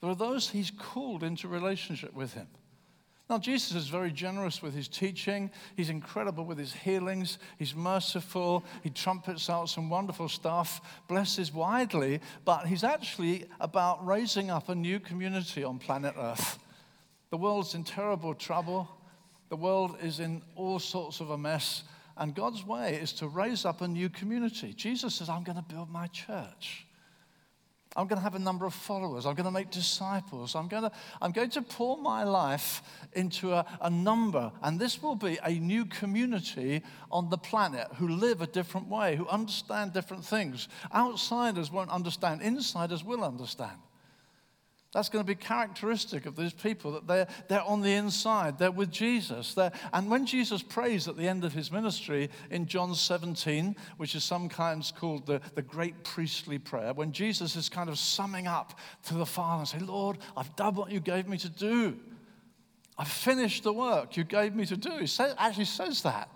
There 0.01 0.11
are 0.11 0.15
those 0.15 0.51
he's 0.51 0.71
called 0.71 1.23
into 1.23 1.49
relationship 1.49 2.15
with 2.15 2.35
him. 2.35 2.47
Now, 3.29 3.39
Jesus 3.39 3.75
is 3.75 3.89
very 3.89 4.13
generous 4.13 4.63
with 4.63 4.73
his 4.73 4.87
teaching. 4.87 5.51
He's 5.77 5.91
incredible 5.91 6.45
with 6.45 6.59
his 6.59 6.73
healings. 6.73 7.39
He's 7.59 7.75
merciful. 7.75 8.65
He 8.85 8.91
trumpets 8.91 9.51
out 9.51 9.69
some 9.69 9.91
wonderful 9.91 10.29
stuff, 10.29 10.81
blesses 11.09 11.53
widely, 11.53 12.21
but 12.45 12.67
he's 12.67 12.85
actually 12.85 13.47
about 13.59 14.07
raising 14.07 14.49
up 14.49 14.69
a 14.69 14.77
new 14.77 15.01
community 15.01 15.65
on 15.65 15.81
planet 15.81 16.15
Earth. 16.17 16.61
The 17.31 17.37
world's 17.37 17.75
in 17.75 17.83
terrible 17.83 18.33
trouble. 18.33 18.89
The 19.49 19.57
world 19.57 19.97
is 20.03 20.21
in 20.21 20.43
all 20.55 20.79
sorts 20.79 21.21
of 21.21 21.31
a 21.31 21.39
mess, 21.39 21.85
and 22.17 22.35
God's 22.35 22.65
way 22.65 22.95
is 22.95 23.13
to 23.15 23.29
raise 23.29 23.65
up 23.65 23.81
a 23.81 23.89
new 23.89 24.09
community. 24.09 24.73
Jesus 24.73 25.15
says, 25.15 25.29
I'm 25.29 25.45
going 25.45 25.59
to 25.59 25.65
build 25.75 25.91
my 25.91 26.07
church. 26.09 26.87
I'm 27.97 28.07
going 28.07 28.19
to 28.19 28.23
have 28.23 28.35
a 28.35 28.39
number 28.39 28.67
of 28.67 28.75
followers. 28.75 29.25
I'm 29.25 29.35
going 29.35 29.47
to 29.47 29.51
make 29.51 29.71
disciples. 29.71 30.55
I'm 30.55 30.69
going 30.69 30.83
to, 30.83 30.93
I'm 31.23 31.33
going 31.33 31.49
to 31.51 31.63
pour 31.63 31.97
my 31.97 32.25
life 32.25 32.83
into 33.15 33.53
a, 33.53 33.65
a 33.81 33.89
number. 33.89 34.53
And 34.63 34.79
this 34.79 35.03
will 35.03 35.15
be 35.15 35.39
a 35.43 35.53
new 35.53 35.87
community 35.87 36.83
on 37.11 37.31
the 37.31 37.39
planet 37.39 37.89
who 37.97 38.09
live 38.09 38.43
a 38.43 38.47
different 38.47 38.89
way, 38.89 39.17
who 39.17 39.27
understand 39.29 39.95
different 39.95 40.25
things. 40.25 40.69
Outsiders 40.95 41.71
won't 41.71 41.91
understand, 41.91 42.43
insiders 42.43 43.03
will 43.03 43.25
understand. 43.25 43.79
That's 44.97 45.11
going 45.11 45.23
to 45.23 45.27
be 45.27 45.35
characteristic 45.35 46.25
of 46.25 46.37
these 46.37 46.55
people 46.55 46.93
that 46.93 47.07
they're, 47.07 47.29
they're 47.49 47.61
on 47.61 47.83
the 47.83 47.93
inside, 47.93 48.59
they're 48.59 48.71
with 48.71 48.91
Jesus. 48.91 49.53
They're, 49.53 49.71
and 49.93 50.09
when 50.11 50.25
Jesus 50.25 50.63
prays 50.63 51.07
at 51.07 51.19
the 51.19 51.29
end 51.29 51.45
of 51.45 51.53
his 51.53 51.71
ministry 51.71 52.31
in 52.51 52.65
John 52.65 52.95
17, 52.95 53.77
which 53.99 54.15
is 54.15 54.25
sometimes 54.25 54.95
called 54.99 55.27
the, 55.27 55.43
the 55.55 55.61
great 55.61 56.03
priestly 56.03 56.59
prayer, 56.59 56.95
when 56.95 57.13
Jesus 57.13 57.57
is 57.57 57.69
kind 57.69 57.91
of 57.91 57.99
summing 57.99 58.47
up 58.47 58.81
to 59.03 59.13
the 59.13 59.27
Father 59.27 59.59
and 59.59 59.69
saying, 59.69 59.87
Lord, 59.87 60.17
I've 60.35 60.57
done 60.57 60.77
what 60.77 60.91
you 60.91 61.01
gave 61.01 61.29
me 61.29 61.37
to 61.37 61.51
do. 61.51 61.99
I've 62.97 63.07
finished 63.07 63.65
the 63.65 63.75
work 63.75 64.17
you 64.17 64.25
gave 64.25 64.55
me 64.55 64.65
to 64.65 64.79
do. 64.79 64.97
He 65.01 65.07
say, 65.07 65.31
actually 65.37 65.67
says 65.67 66.01
that 66.05 66.31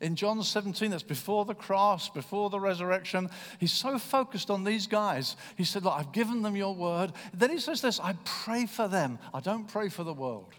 in 0.00 0.16
John 0.16 0.42
17, 0.42 0.90
that's 0.90 1.02
before 1.02 1.44
the 1.44 1.54
cross, 1.54 2.08
before 2.08 2.50
the 2.50 2.60
resurrection. 2.60 3.30
He's 3.58 3.72
so 3.72 3.98
focused 3.98 4.50
on 4.50 4.64
these 4.64 4.86
guys. 4.86 5.36
He 5.56 5.64
said, 5.64 5.84
Look, 5.84 5.94
I've 5.94 6.12
given 6.12 6.42
them 6.42 6.56
your 6.56 6.74
word. 6.74 7.12
Then 7.32 7.50
he 7.50 7.58
says 7.58 7.80
this 7.80 7.98
I 8.00 8.14
pray 8.24 8.66
for 8.66 8.88
them. 8.88 9.18
I 9.32 9.40
don't 9.40 9.66
pray 9.66 9.88
for 9.88 10.04
the 10.04 10.12
world. 10.12 10.54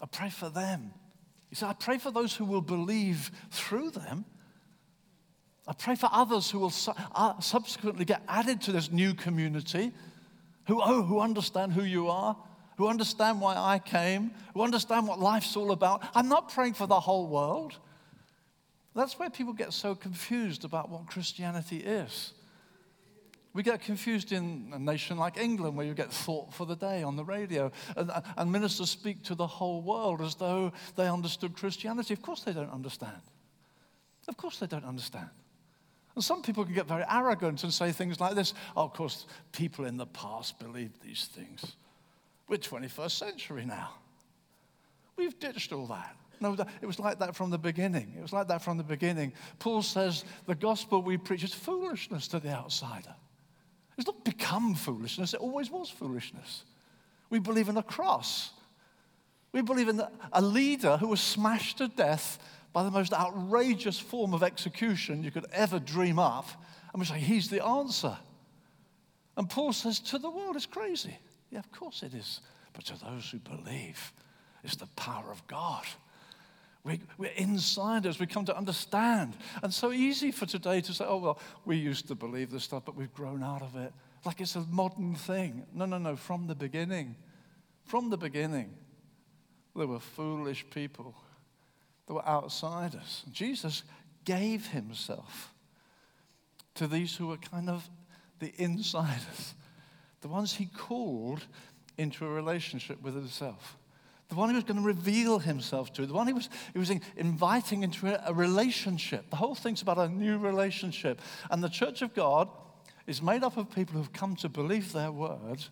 I 0.00 0.06
pray 0.06 0.30
for 0.30 0.48
them. 0.48 0.92
He 1.48 1.56
said, 1.56 1.68
I 1.68 1.74
pray 1.74 1.98
for 1.98 2.10
those 2.10 2.34
who 2.34 2.44
will 2.44 2.60
believe 2.60 3.30
through 3.50 3.90
them. 3.90 4.24
I 5.66 5.72
pray 5.72 5.96
for 5.96 6.08
others 6.12 6.50
who 6.50 6.58
will 6.60 6.70
su- 6.70 6.92
uh, 7.14 7.40
subsequently 7.40 8.04
get 8.04 8.22
added 8.28 8.60
to 8.62 8.72
this 8.72 8.92
new 8.92 9.14
community, 9.14 9.92
who, 10.66 10.80
oh, 10.82 11.02
who 11.02 11.20
understand 11.20 11.72
who 11.72 11.82
you 11.82 12.08
are 12.08 12.36
who 12.76 12.88
understand 12.88 13.40
why 13.40 13.56
I 13.56 13.78
came, 13.78 14.30
who 14.54 14.62
understand 14.62 15.06
what 15.06 15.18
life's 15.18 15.56
all 15.56 15.72
about. 15.72 16.02
I'm 16.14 16.28
not 16.28 16.52
praying 16.52 16.74
for 16.74 16.86
the 16.86 17.00
whole 17.00 17.26
world. 17.26 17.74
That's 18.94 19.18
where 19.18 19.28
people 19.28 19.52
get 19.52 19.72
so 19.72 19.94
confused 19.94 20.64
about 20.64 20.88
what 20.88 21.06
Christianity 21.06 21.78
is. 21.78 22.32
We 23.52 23.62
get 23.62 23.80
confused 23.80 24.32
in 24.32 24.70
a 24.74 24.78
nation 24.78 25.16
like 25.16 25.38
England 25.38 25.76
where 25.76 25.86
you 25.86 25.94
get 25.94 26.12
thought 26.12 26.52
for 26.52 26.66
the 26.66 26.76
day 26.76 27.02
on 27.02 27.16
the 27.16 27.24
radio 27.24 27.72
and, 27.96 28.10
and 28.36 28.52
ministers 28.52 28.90
speak 28.90 29.22
to 29.24 29.34
the 29.34 29.46
whole 29.46 29.80
world 29.80 30.20
as 30.20 30.34
though 30.34 30.72
they 30.94 31.08
understood 31.08 31.56
Christianity. 31.56 32.12
Of 32.12 32.20
course, 32.20 32.42
they 32.42 32.52
don't 32.52 32.70
understand. 32.70 33.22
Of 34.28 34.36
course, 34.36 34.58
they 34.58 34.66
don't 34.66 34.84
understand. 34.84 35.30
And 36.14 36.24
some 36.24 36.42
people 36.42 36.64
can 36.64 36.74
get 36.74 36.86
very 36.86 37.04
arrogant 37.08 37.62
and 37.62 37.72
say 37.72 37.92
things 37.92 38.20
like 38.20 38.34
this 38.34 38.54
oh, 38.76 38.84
of 38.84 38.92
course, 38.92 39.26
people 39.52 39.84
in 39.84 39.96
the 39.96 40.06
past 40.06 40.58
believed 40.58 41.02
these 41.02 41.26
things. 41.26 41.76
We're 42.48 42.58
21st 42.58 43.10
century 43.10 43.64
now. 43.64 43.90
We've 45.16 45.38
ditched 45.38 45.72
all 45.72 45.86
that. 45.86 46.16
No, 46.40 46.54
it 46.82 46.86
was 46.86 46.98
like 46.98 47.18
that 47.20 47.34
from 47.34 47.50
the 47.50 47.58
beginning. 47.58 48.14
It 48.16 48.22
was 48.22 48.32
like 48.32 48.48
that 48.48 48.62
from 48.62 48.76
the 48.76 48.84
beginning. 48.84 49.32
Paul 49.58 49.82
says 49.82 50.24
the 50.46 50.54
gospel 50.54 51.00
we 51.00 51.16
preach 51.16 51.42
is 51.42 51.54
foolishness 51.54 52.28
to 52.28 52.40
the 52.40 52.50
outsider. 52.50 53.14
It's 53.96 54.06
not 54.06 54.24
become 54.24 54.74
foolishness, 54.74 55.32
it 55.32 55.40
always 55.40 55.70
was 55.70 55.88
foolishness. 55.88 56.64
We 57.30 57.38
believe 57.38 57.68
in 57.68 57.76
a 57.76 57.82
cross. 57.82 58.50
We 59.52 59.62
believe 59.62 59.88
in 59.88 60.02
a 60.32 60.42
leader 60.42 60.98
who 60.98 61.08
was 61.08 61.20
smashed 61.20 61.78
to 61.78 61.88
death 61.88 62.38
by 62.72 62.82
the 62.82 62.90
most 62.90 63.14
outrageous 63.14 63.98
form 63.98 64.34
of 64.34 64.42
execution 64.42 65.24
you 65.24 65.30
could 65.30 65.46
ever 65.50 65.78
dream 65.78 66.18
up. 66.18 66.46
And 66.92 67.00
we 67.00 67.06
say, 67.06 67.18
He's 67.18 67.48
the 67.48 67.64
answer. 67.64 68.16
And 69.36 69.48
Paul 69.48 69.72
says, 69.72 69.98
To 70.00 70.18
the 70.18 70.30
world, 70.30 70.56
it's 70.56 70.66
crazy. 70.66 71.18
Yeah, 71.50 71.60
of 71.60 71.70
course 71.72 72.02
it 72.02 72.14
is. 72.14 72.40
But 72.72 72.84
to 72.86 73.04
those 73.04 73.30
who 73.30 73.38
believe, 73.38 74.12
it's 74.62 74.76
the 74.76 74.88
power 74.96 75.30
of 75.30 75.46
God. 75.46 75.84
We, 76.84 77.00
we're 77.18 77.32
insiders. 77.32 78.20
We 78.20 78.26
come 78.26 78.44
to 78.44 78.56
understand. 78.56 79.36
And 79.62 79.72
so 79.74 79.92
easy 79.92 80.30
for 80.30 80.46
today 80.46 80.80
to 80.82 80.92
say, 80.92 81.04
oh, 81.06 81.16
well, 81.16 81.38
we 81.64 81.76
used 81.76 82.06
to 82.08 82.14
believe 82.14 82.50
this 82.50 82.64
stuff, 82.64 82.84
but 82.84 82.94
we've 82.94 83.12
grown 83.12 83.42
out 83.42 83.62
of 83.62 83.74
it. 83.76 83.92
Like 84.24 84.40
it's 84.40 84.56
a 84.56 84.60
modern 84.60 85.14
thing. 85.14 85.66
No, 85.74 85.84
no, 85.84 85.98
no. 85.98 86.16
From 86.16 86.46
the 86.46 86.54
beginning, 86.54 87.16
from 87.84 88.10
the 88.10 88.16
beginning, 88.16 88.74
there 89.74 89.86
were 89.86 90.00
foolish 90.00 90.64
people, 90.70 91.14
there 92.06 92.16
were 92.16 92.26
outsiders. 92.26 93.24
Jesus 93.32 93.82
gave 94.24 94.66
himself 94.68 95.52
to 96.74 96.86
these 96.86 97.16
who 97.16 97.28
were 97.28 97.36
kind 97.36 97.68
of 97.68 97.88
the 98.38 98.52
insiders 98.58 99.54
the 100.20 100.28
ones 100.28 100.54
he 100.54 100.66
called 100.66 101.44
into 101.98 102.26
a 102.26 102.28
relationship 102.28 103.02
with 103.02 103.14
himself. 103.14 103.76
The 104.28 104.34
one 104.34 104.48
he 104.48 104.54
was 104.54 104.64
going 104.64 104.78
to 104.78 104.82
reveal 104.82 105.38
himself 105.38 105.92
to, 105.94 106.06
the 106.06 106.12
one 106.12 106.26
he 106.26 106.32
was, 106.32 106.48
he 106.72 106.78
was 106.78 106.90
inviting 107.16 107.84
into 107.84 108.08
a, 108.08 108.30
a 108.30 108.34
relationship. 108.34 109.30
The 109.30 109.36
whole 109.36 109.54
thing's 109.54 109.82
about 109.82 109.98
a 109.98 110.08
new 110.08 110.38
relationship. 110.38 111.20
And 111.50 111.62
the 111.62 111.68
church 111.68 112.02
of 112.02 112.12
God 112.12 112.48
is 113.06 113.22
made 113.22 113.44
up 113.44 113.56
of 113.56 113.70
people 113.70 113.94
who've 113.94 114.12
come 114.12 114.34
to 114.36 114.48
believe 114.48 114.92
their 114.92 115.12
word 115.12 115.64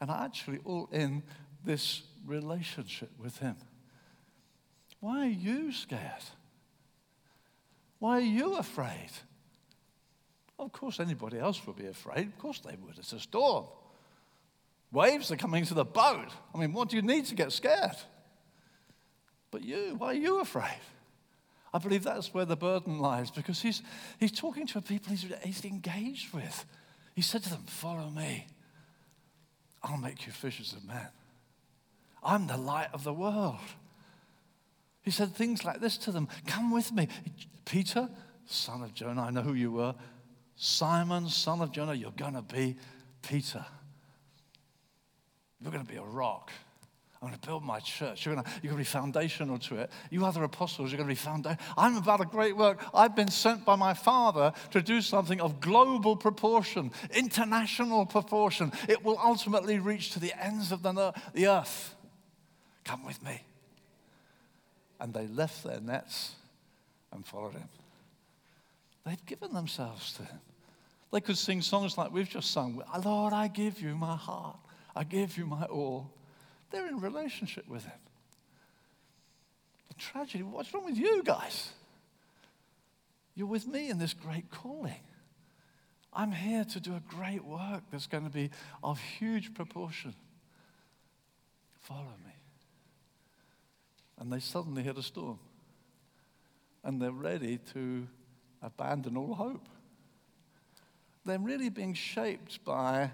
and 0.00 0.10
are 0.10 0.24
actually 0.24 0.58
all 0.64 0.88
in 0.92 1.22
this 1.64 2.02
relationship 2.26 3.10
with 3.18 3.38
him. 3.38 3.56
Why 5.00 5.26
are 5.26 5.30
you 5.30 5.72
scared? 5.72 6.24
Why 7.98 8.18
are 8.18 8.20
you 8.20 8.56
afraid? 8.56 9.10
Of 10.60 10.72
course, 10.72 11.00
anybody 11.00 11.38
else 11.38 11.66
would 11.66 11.76
be 11.76 11.86
afraid. 11.86 12.26
Of 12.26 12.38
course, 12.38 12.60
they 12.60 12.76
would. 12.76 12.98
It's 12.98 13.12
a 13.12 13.20
storm. 13.20 13.66
Waves 14.92 15.30
are 15.30 15.36
coming 15.36 15.64
to 15.66 15.74
the 15.74 15.84
boat. 15.84 16.28
I 16.54 16.58
mean, 16.58 16.72
what 16.72 16.88
do 16.88 16.96
you 16.96 17.02
need 17.02 17.26
to 17.26 17.34
get 17.34 17.52
scared? 17.52 17.96
But 19.50 19.62
you, 19.62 19.94
why 19.96 20.08
are 20.08 20.14
you 20.14 20.40
afraid? 20.40 20.80
I 21.72 21.78
believe 21.78 22.02
that's 22.02 22.34
where 22.34 22.44
the 22.44 22.56
burden 22.56 22.98
lies 22.98 23.30
because 23.30 23.62
he's, 23.62 23.82
he's 24.18 24.32
talking 24.32 24.66
to 24.68 24.80
people 24.80 25.10
he's, 25.10 25.24
he's 25.44 25.64
engaged 25.64 26.34
with. 26.34 26.64
He 27.14 27.22
said 27.22 27.42
to 27.44 27.50
them, 27.50 27.64
Follow 27.66 28.10
me. 28.10 28.46
I'll 29.82 29.96
make 29.96 30.26
you 30.26 30.32
fishers 30.32 30.72
of 30.72 30.84
men. 30.84 31.08
I'm 32.22 32.46
the 32.46 32.56
light 32.56 32.88
of 32.92 33.04
the 33.04 33.14
world. 33.14 33.60
He 35.02 35.10
said 35.10 35.34
things 35.34 35.64
like 35.64 35.80
this 35.80 35.96
to 35.98 36.12
them 36.12 36.28
Come 36.46 36.70
with 36.70 36.92
me. 36.92 37.08
Peter, 37.64 38.08
son 38.46 38.82
of 38.82 38.92
Jonah, 38.92 39.22
I 39.22 39.30
know 39.30 39.42
who 39.42 39.54
you 39.54 39.70
were. 39.72 39.94
Simon, 40.62 41.26
son 41.26 41.62
of 41.62 41.72
Jonah, 41.72 41.94
you're 41.94 42.10
going 42.10 42.34
to 42.34 42.42
be 42.42 42.76
Peter. 43.22 43.64
You're 45.58 45.72
going 45.72 45.86
to 45.86 45.90
be 45.90 45.96
a 45.96 46.02
rock. 46.02 46.50
I'm 47.14 47.28
going 47.28 47.40
to 47.40 47.46
build 47.46 47.64
my 47.64 47.80
church. 47.80 48.26
You're 48.26 48.34
going, 48.34 48.44
to, 48.44 48.50
you're 48.62 48.72
going 48.72 48.84
to 48.84 48.90
be 48.90 48.92
foundational 48.92 49.58
to 49.60 49.76
it. 49.76 49.90
You 50.10 50.22
other 50.26 50.44
apostles, 50.44 50.90
you're 50.90 50.98
going 50.98 51.08
to 51.08 51.12
be 51.12 51.18
foundational. 51.18 51.64
I'm 51.78 51.96
about 51.96 52.20
a 52.20 52.26
great 52.26 52.58
work. 52.58 52.84
I've 52.92 53.16
been 53.16 53.30
sent 53.30 53.64
by 53.64 53.74
my 53.76 53.94
Father 53.94 54.52
to 54.72 54.82
do 54.82 55.00
something 55.00 55.40
of 55.40 55.60
global 55.60 56.14
proportion, 56.14 56.90
international 57.14 58.04
proportion. 58.04 58.70
It 58.86 59.02
will 59.02 59.18
ultimately 59.18 59.78
reach 59.78 60.10
to 60.10 60.20
the 60.20 60.34
ends 60.38 60.72
of 60.72 60.82
the, 60.82 61.14
the 61.32 61.46
earth. 61.46 61.94
Come 62.84 63.06
with 63.06 63.22
me. 63.24 63.40
And 65.00 65.14
they 65.14 65.26
left 65.26 65.64
their 65.64 65.80
nets 65.80 66.32
and 67.12 67.24
followed 67.24 67.54
him. 67.54 67.68
They'd 69.06 69.24
given 69.24 69.54
themselves 69.54 70.12
to 70.14 70.24
him. 70.24 70.40
They 71.12 71.20
could 71.20 71.38
sing 71.38 71.60
songs 71.60 71.98
like 71.98 72.12
we've 72.12 72.28
just 72.28 72.50
sung 72.52 72.82
Lord, 73.04 73.32
I 73.32 73.48
give 73.48 73.80
you 73.80 73.96
my 73.96 74.16
heart, 74.16 74.58
I 74.94 75.04
give 75.04 75.36
you 75.36 75.46
my 75.46 75.64
all. 75.64 76.12
They're 76.70 76.86
in 76.86 77.00
relationship 77.00 77.68
with 77.68 77.84
him. 77.84 77.98
The 79.88 79.94
tragedy, 79.94 80.44
what's 80.44 80.72
wrong 80.72 80.84
with 80.84 80.96
you 80.96 81.22
guys? 81.24 81.72
You're 83.34 83.48
with 83.48 83.66
me 83.66 83.90
in 83.90 83.98
this 83.98 84.14
great 84.14 84.50
calling. 84.50 85.00
I'm 86.12 86.32
here 86.32 86.64
to 86.64 86.80
do 86.80 86.94
a 86.94 87.02
great 87.08 87.44
work 87.44 87.82
that's 87.90 88.06
going 88.06 88.24
to 88.24 88.30
be 88.30 88.50
of 88.82 89.00
huge 89.00 89.54
proportion. 89.54 90.14
Follow 91.80 92.14
me. 92.24 92.32
And 94.18 94.32
they 94.32 94.40
suddenly 94.40 94.82
hit 94.82 94.98
a 94.98 95.02
storm. 95.02 95.38
And 96.84 97.00
they're 97.00 97.10
ready 97.10 97.58
to 97.72 98.06
abandon 98.62 99.16
all 99.16 99.34
hope 99.34 99.66
they're 101.30 101.38
really 101.38 101.68
being 101.68 101.94
shaped 101.94 102.64
by 102.64 103.10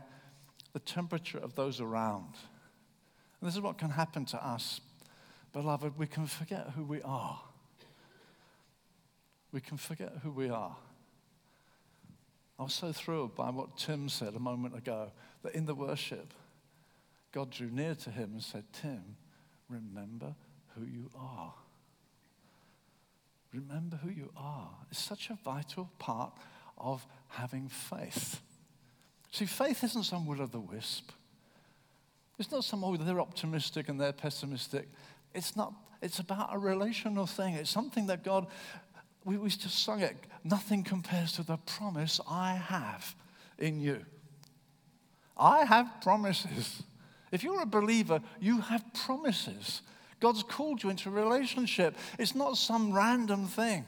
the 0.73 0.78
temperature 0.80 1.38
of 1.38 1.54
those 1.54 1.80
around. 1.80 2.35
And 3.40 3.49
this 3.49 3.54
is 3.54 3.61
what 3.61 3.78
can 3.78 3.90
happen 3.90 4.25
to 4.26 4.44
us. 4.44 4.80
Beloved, 5.52 5.99
we 5.99 6.06
can 6.06 6.26
forget 6.26 6.70
who 6.75 6.85
we 6.85 7.02
are. 7.02 7.40
We 9.52 9.61
can 9.61 9.76
forget 9.76 10.12
who 10.23 10.30
we 10.30 10.49
are. 10.49 10.76
I 12.58 12.62
was 12.62 12.75
so 12.75 12.92
thrilled 12.92 13.35
by 13.35 13.50
what 13.50 13.76
Tim 13.76 14.08
said 14.08 14.35
a 14.35 14.40
moment 14.40 14.76
ago 14.76 15.11
that 15.42 15.54
in 15.54 15.66
the 15.66 15.75
worship, 15.75 16.32
God 17.32 17.50
drew 17.50 17.70
near 17.70 17.94
to 17.96 18.11
him 18.11 18.30
and 18.32 18.42
said, 18.42 18.64
Tim, 18.73 19.16
remember 19.68 20.35
who 20.75 20.85
you 20.85 21.11
are. 21.18 21.52
Remember 23.52 23.96
who 23.96 24.11
you 24.11 24.30
are. 24.37 24.70
It's 24.90 25.02
such 25.02 25.30
a 25.30 25.38
vital 25.44 25.90
part 25.99 26.32
of 26.78 27.06
having 27.28 27.68
faith. 27.68 28.40
See, 29.30 29.47
faith 29.47 29.85
isn't 29.85 30.04
some 30.04 30.26
will 30.26 30.42
o' 30.42 30.47
the 30.47 30.61
wisp. 30.61 31.11
It's 32.38 32.50
not 32.50 32.64
some, 32.64 32.85
oh, 32.85 32.97
they're 32.97 33.21
optimistic 33.21 33.88
and 33.88 34.00
they're 34.00 34.12
pessimistic. 34.12 34.88
It's 35.35 35.56
not, 35.56 35.73
it's 36.02 36.18
about 36.18 36.54
a 36.54 36.59
relational 36.59 37.26
thing. 37.26 37.54
It's 37.54 37.71
something 37.71 38.06
that 38.06 38.25
God, 38.25 38.47
we, 39.25 39.37
we 39.37 39.49
just 39.49 39.83
sung 39.83 40.00
it, 40.00 40.16
nothing 40.45 40.83
compares 40.83 41.33
to 41.33 41.42
the 41.42 41.56
promise 41.56 42.21
I 42.28 42.54
have 42.54 43.14
in 43.59 43.80
you. 43.80 44.04
I 45.37 45.64
have 45.64 45.90
promises. 46.02 46.83
If 47.33 47.42
you're 47.42 47.62
a 47.62 47.66
believer, 47.66 48.21
you 48.40 48.61
have 48.61 48.85
promises. 48.95 49.83
God's 50.21 50.42
called 50.42 50.83
you 50.83 50.90
into 50.90 51.09
a 51.09 51.12
relationship. 51.12 51.97
It's 52.18 52.35
not 52.35 52.56
some 52.56 52.92
random 52.92 53.47
thing. 53.47 53.85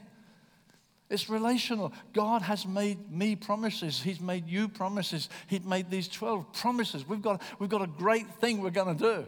It's 1.10 1.30
relational. 1.30 1.92
God 2.12 2.42
has 2.42 2.66
made 2.66 3.10
me 3.10 3.34
promises. 3.34 4.00
He's 4.02 4.20
made 4.20 4.46
you 4.46 4.68
promises. 4.68 5.30
He's 5.46 5.64
made 5.64 5.90
these 5.90 6.06
12 6.08 6.52
promises. 6.52 7.08
We've 7.08 7.22
got, 7.22 7.40
we've 7.58 7.70
got 7.70 7.82
a 7.82 7.86
great 7.86 8.28
thing 8.34 8.60
we're 8.60 8.70
going 8.70 8.96
to 8.96 9.02
do. 9.02 9.26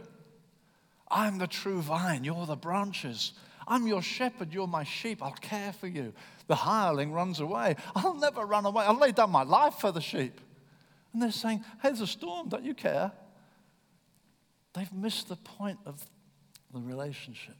I'm 1.09 1.39
the 1.39 1.47
true 1.47 1.81
vine, 1.81 2.23
you're 2.23 2.45
the 2.45 2.55
branches. 2.55 3.33
I'm 3.67 3.87
your 3.87 4.01
shepherd, 4.01 4.53
you're 4.53 4.67
my 4.67 4.83
sheep. 4.83 5.21
I'll 5.21 5.31
care 5.31 5.73
for 5.73 5.87
you. 5.87 6.13
The 6.47 6.55
hireling 6.55 7.11
runs 7.11 7.39
away. 7.39 7.75
I'll 7.95 8.15
never 8.15 8.45
run 8.45 8.65
away. 8.65 8.85
I'll 8.85 8.97
lay 8.97 9.11
down 9.11 9.31
my 9.31 9.43
life 9.43 9.75
for 9.75 9.91
the 9.91 10.01
sheep. 10.01 10.39
And 11.13 11.21
they're 11.21 11.31
saying, 11.31 11.63
Hey, 11.81 11.89
there's 11.89 12.01
a 12.01 12.07
storm, 12.07 12.49
don't 12.49 12.63
you 12.63 12.73
care? 12.73 13.11
They've 14.73 14.91
missed 14.93 15.29
the 15.29 15.35
point 15.35 15.79
of 15.85 16.03
the 16.73 16.79
relationship. 16.79 17.55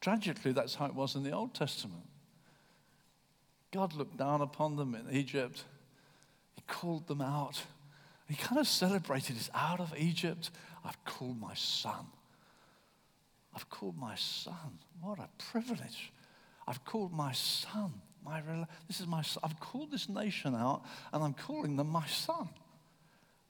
Tragically, 0.00 0.52
that's 0.52 0.74
how 0.74 0.86
it 0.86 0.94
was 0.94 1.14
in 1.14 1.22
the 1.22 1.32
Old 1.32 1.54
Testament. 1.54 2.02
God 3.72 3.94
looked 3.94 4.16
down 4.16 4.40
upon 4.40 4.76
them 4.76 4.94
in 4.94 5.14
Egypt. 5.14 5.64
He 6.54 6.62
called 6.66 7.06
them 7.06 7.20
out. 7.20 7.62
He 8.28 8.34
kind 8.34 8.58
of 8.58 8.66
celebrated 8.66 9.36
this 9.36 9.50
out 9.54 9.80
of 9.80 9.94
Egypt. 9.96 10.50
I've 10.84 11.02
called 11.04 11.40
my 11.40 11.54
son. 11.54 12.06
I've 13.54 13.68
called 13.70 13.96
my 13.96 14.14
son. 14.16 14.78
What 15.00 15.18
a 15.18 15.28
privilege. 15.50 16.12
I've 16.66 16.84
called 16.84 17.12
my 17.12 17.32
son. 17.32 17.92
My, 18.24 18.42
this 18.88 19.00
is 19.00 19.06
my 19.06 19.22
son. 19.22 19.42
I've 19.44 19.60
called 19.60 19.92
this 19.92 20.08
nation 20.08 20.54
out 20.54 20.82
and 21.12 21.22
I'm 21.22 21.34
calling 21.34 21.76
them 21.76 21.88
my 21.88 22.06
son. 22.06 22.48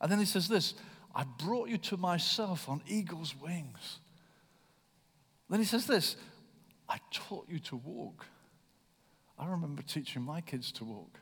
And 0.01 0.13
then 0.13 0.19
he 0.19 0.27
says 0.27 0.49
this 0.49 0.75
I 1.15 1.25
brought 1.25 1.71
you 1.71 1.79
to 1.79 1.97
myself 1.97 2.69
on 2.69 2.83
eagle's 2.87 3.35
wings. 3.35 4.01
Then 5.49 5.61
he 5.61 5.67
says 5.67 5.87
this 5.87 6.17
I 6.89 6.99
taught 7.11 7.49
you 7.49 7.59
to 7.61 7.77
walk. 7.77 8.27
I 9.38 9.47
remember 9.49 9.83
teaching 9.83 10.23
my 10.23 10.40
kids 10.40 10.73
to 10.73 10.85
walk. 10.85 11.19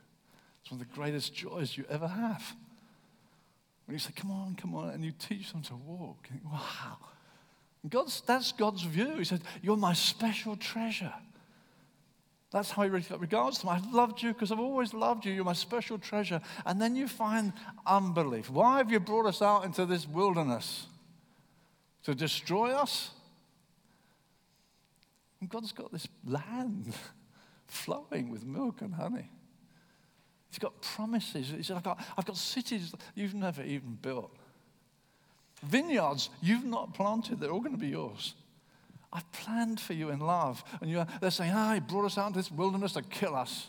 It's 0.61 0.71
one 0.71 0.81
of 0.81 0.87
the 0.87 0.93
greatest 0.95 1.33
joys 1.33 1.77
you 1.77 1.85
ever 1.89 2.07
have. 2.07 2.55
When 3.85 3.93
you 3.93 3.99
say, 3.99 4.11
come 4.15 4.31
on, 4.31 4.55
come 4.55 4.73
on, 4.73 4.89
and 4.89 5.03
you 5.03 5.11
teach 5.11 5.51
them 5.51 5.61
to 5.63 5.75
walk. 5.75 6.27
Think, 6.27 6.43
wow. 6.45 6.97
God's, 7.87 8.21
that's 8.21 8.51
God's 8.51 8.81
view. 8.81 9.15
He 9.17 9.25
said, 9.25 9.41
You're 9.61 9.77
my 9.77 9.93
special 9.93 10.55
treasure. 10.55 11.13
That's 12.51 12.71
how 12.71 12.83
he 12.83 12.89
regards 12.89 13.59
them. 13.59 13.69
I've 13.69 13.93
loved 13.93 14.21
you 14.21 14.31
because 14.31 14.51
I've 14.51 14.59
always 14.59 14.93
loved 14.93 15.25
you. 15.25 15.33
You're 15.33 15.43
my 15.43 15.53
special 15.53 15.97
treasure. 15.97 16.41
And 16.65 16.81
then 16.81 16.95
you 16.95 17.07
find 17.07 17.51
unbelief. 17.85 18.49
Why 18.49 18.77
have 18.77 18.91
you 18.91 18.99
brought 18.99 19.25
us 19.25 19.41
out 19.41 19.65
into 19.65 19.85
this 19.85 20.07
wilderness? 20.07 20.87
To 22.03 22.15
destroy 22.15 22.71
us? 22.71 23.11
And 25.41 25.49
God's 25.49 25.73
got 25.73 25.91
this 25.91 26.07
land 26.25 26.93
flowing 27.67 28.29
with 28.29 28.45
milk 28.45 28.81
and 28.81 28.93
honey. 28.93 29.29
He's 30.49 30.59
got 30.59 30.81
promises. 30.81 31.49
He 31.49 31.63
said, 31.63 31.77
I've 31.77 31.83
got, 31.83 32.03
I've 32.17 32.25
got 32.25 32.37
cities 32.37 32.93
you've 33.13 33.33
never 33.33 33.61
even 33.61 33.97
built. 34.01 34.31
Vineyards 35.63 36.29
you've 36.41 36.65
not 36.65 36.93
planted, 36.93 37.39
they're 37.39 37.51
all 37.51 37.59
going 37.59 37.73
to 37.73 37.77
be 37.77 37.89
yours. 37.89 38.35
I've 39.11 39.29
planned 39.31 39.79
for 39.79 39.93
you 39.93 40.09
in 40.09 40.19
love. 40.19 40.63
And 40.81 40.89
you 40.89 41.05
they're 41.21 41.31
saying, 41.31 41.51
ah, 41.53 41.73
he 41.73 41.79
brought 41.79 42.05
us 42.05 42.17
out 42.17 42.27
into 42.27 42.39
this 42.39 42.51
wilderness 42.51 42.93
to 42.93 43.01
kill 43.01 43.35
us. 43.35 43.67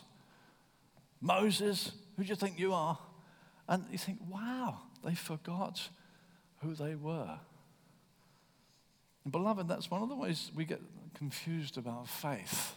Moses, 1.21 1.91
who 2.15 2.23
do 2.23 2.29
you 2.29 2.35
think 2.35 2.59
you 2.59 2.73
are? 2.73 2.97
And 3.67 3.85
you 3.91 3.97
think, 3.97 4.19
wow, 4.29 4.77
they 5.03 5.15
forgot 5.15 5.89
who 6.61 6.73
they 6.73 6.95
were. 6.95 7.39
And 9.23 9.31
beloved, 9.31 9.67
that's 9.67 9.91
one 9.91 10.01
of 10.01 10.09
the 10.09 10.15
ways 10.15 10.51
we 10.55 10.65
get 10.65 10.81
confused 11.13 11.77
about 11.77 12.07
faith. 12.07 12.75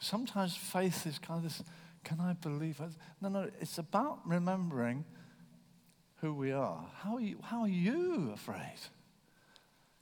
Sometimes 0.00 0.56
faith 0.56 1.06
is 1.06 1.18
kind 1.18 1.38
of 1.38 1.44
this 1.44 1.62
can 2.06 2.20
I 2.20 2.34
believe? 2.34 2.80
No, 3.20 3.28
no, 3.28 3.50
it's 3.60 3.78
about 3.78 4.20
remembering 4.24 5.04
who 6.20 6.32
we 6.32 6.52
are. 6.52 6.86
How 6.98 7.16
are 7.16 7.20
you, 7.20 7.38
how 7.42 7.62
are 7.62 7.68
you 7.68 8.30
afraid? 8.32 8.78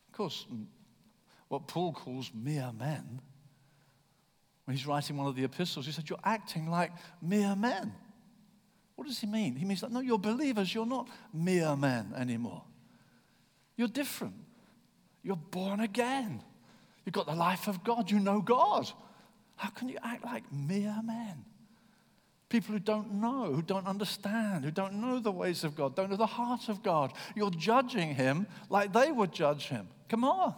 Of 0.09 0.13
course, 0.15 0.45
mm, 0.53 0.67
what 1.49 1.67
Paul 1.67 1.95
calls 1.95 2.31
mere 2.35 2.71
men, 2.79 3.23
when 4.67 4.77
he's 4.77 4.87
writing 4.87 5.17
one 5.17 5.29
of 5.29 5.35
the 5.35 5.45
epistles, 5.45 5.87
he 5.87 5.93
said, 5.93 6.11
You're 6.11 6.19
acting 6.23 6.69
like 6.71 6.93
mere 7.23 7.57
men. 7.57 7.95
What 8.97 9.09
does 9.09 9.19
he 9.19 9.27
mean? 9.27 9.57
He 9.57 9.65
means 9.65 9.81
that, 9.81 9.91
no, 9.91 10.01
you're 10.01 10.19
believers, 10.19 10.75
you're 10.75 10.85
not 10.85 11.09
mere 11.33 11.75
men 11.75 12.13
anymore. 12.17 12.65
You're 13.77 13.89
different. 13.89 14.35
You're 15.23 15.37
born 15.37 15.81
again. 15.81 16.43
You've 17.05 17.15
got 17.15 17.27
the 17.27 17.35
life 17.35 17.67
of 17.67 17.83
God. 17.83 18.11
You 18.11 18.21
know 18.21 18.43
God. 18.43 18.93
How 19.57 19.71
can 19.71 19.89
you 19.89 19.99
act 20.03 20.25
like 20.25 20.45
mere 20.53 21.01
men? 21.05 21.45
People 22.49 22.75
who 22.75 22.79
don't 22.79 23.15
know, 23.15 23.53
who 23.53 23.63
don't 23.63 23.87
understand, 23.87 24.65
who 24.65 24.71
don't 24.71 24.95
know 24.95 25.19
the 25.19 25.33
ways 25.33 25.65
of 25.65 25.75
God, 25.75 25.97
don't 25.97 26.11
know 26.11 26.17
the 26.17 26.27
heart 26.27 26.69
of 26.69 26.83
God. 26.83 27.13
You're 27.35 27.51
judging 27.51 28.15
him 28.15 28.47
like 28.69 28.93
they 28.93 29.11
would 29.11 29.33
judge 29.33 29.69
him. 29.69 29.89
Come 30.09 30.25
on. 30.25 30.55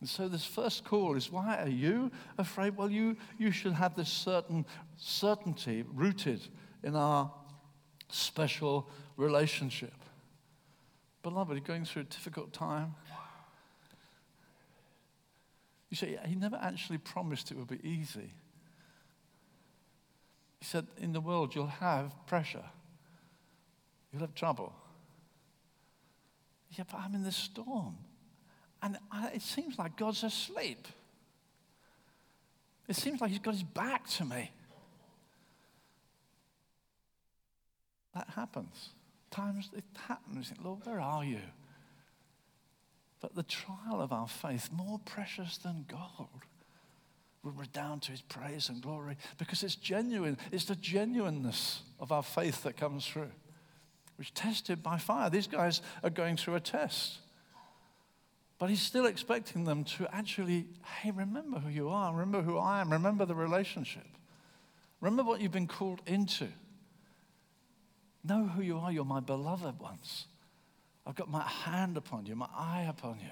And 0.00 0.08
so 0.08 0.28
this 0.28 0.44
first 0.44 0.84
call 0.84 1.16
is 1.16 1.30
why 1.30 1.60
are 1.60 1.68
you 1.68 2.10
afraid? 2.38 2.76
Well, 2.76 2.90
you, 2.90 3.16
you 3.36 3.50
should 3.50 3.72
have 3.72 3.96
this 3.96 4.08
certain 4.08 4.64
certainty 4.96 5.84
rooted 5.92 6.40
in 6.84 6.94
our 6.94 7.32
special 8.08 8.88
relationship. 9.16 9.92
Beloved, 11.22 11.64
going 11.64 11.84
through 11.84 12.02
a 12.02 12.04
difficult 12.04 12.52
time. 12.52 12.94
You 15.90 15.96
see, 15.96 16.16
he 16.26 16.34
never 16.34 16.58
actually 16.60 16.98
promised 16.98 17.50
it 17.50 17.56
would 17.56 17.68
be 17.68 17.86
easy. 17.86 18.32
He 20.60 20.64
said, 20.64 20.86
In 20.98 21.12
the 21.12 21.20
world, 21.20 21.54
you'll 21.54 21.66
have 21.66 22.12
pressure, 22.26 22.64
you'll 24.12 24.20
have 24.20 24.34
trouble. 24.34 24.72
Yeah, 26.72 26.84
but 26.90 26.98
I'm 26.98 27.14
in 27.14 27.22
the 27.22 27.32
storm. 27.32 27.96
And 28.82 28.98
I, 29.10 29.30
it 29.34 29.42
seems 29.42 29.78
like 29.78 29.96
God's 29.96 30.22
asleep. 30.22 30.86
It 32.86 32.94
seems 32.94 33.20
like 33.20 33.30
He's 33.30 33.40
got 33.40 33.54
His 33.54 33.62
back 33.62 34.06
to 34.10 34.24
me. 34.24 34.52
That 38.14 38.28
happens. 38.34 38.90
Times 39.30 39.70
it 39.76 39.84
happens. 40.06 40.52
Lord, 40.62 40.80
where 40.84 41.00
are 41.00 41.24
you? 41.24 41.40
But 43.20 43.34
the 43.34 43.42
trial 43.42 44.00
of 44.00 44.12
our 44.12 44.28
faith, 44.28 44.70
more 44.72 45.00
precious 45.04 45.58
than 45.58 45.86
gold, 45.88 46.28
will 47.42 47.52
redound 47.52 48.02
to 48.02 48.12
his 48.12 48.20
praise 48.20 48.68
and 48.68 48.82
glory 48.82 49.16
because 49.38 49.62
it's 49.62 49.74
genuine. 49.74 50.38
It's 50.52 50.64
the 50.64 50.76
genuineness 50.76 51.82
of 51.98 52.12
our 52.12 52.22
faith 52.22 52.62
that 52.62 52.76
comes 52.76 53.06
through, 53.06 53.30
which 54.16 54.34
tested 54.34 54.82
by 54.82 54.98
fire. 54.98 55.30
These 55.30 55.46
guys 55.46 55.82
are 56.02 56.10
going 56.10 56.36
through 56.36 56.56
a 56.56 56.60
test. 56.60 57.18
But 58.58 58.70
he's 58.70 58.82
still 58.82 59.06
expecting 59.06 59.64
them 59.64 59.84
to 59.84 60.08
actually, 60.12 60.66
hey, 61.00 61.12
remember 61.12 61.60
who 61.60 61.70
you 61.70 61.90
are, 61.90 62.12
remember 62.12 62.42
who 62.42 62.58
I 62.58 62.80
am, 62.80 62.92
remember 62.92 63.24
the 63.24 63.34
relationship. 63.34 64.06
Remember 65.00 65.22
what 65.22 65.40
you've 65.40 65.52
been 65.52 65.68
called 65.68 66.02
into. 66.06 66.48
Know 68.24 68.46
who 68.46 68.62
you 68.62 68.78
are, 68.78 68.90
you're 68.90 69.04
my 69.04 69.20
beloved 69.20 69.78
ones. 69.78 70.26
I've 71.08 71.14
got 71.14 71.30
my 71.30 71.42
hand 71.42 71.96
upon 71.96 72.26
you, 72.26 72.36
my 72.36 72.48
eye 72.54 72.86
upon 72.86 73.18
you. 73.20 73.30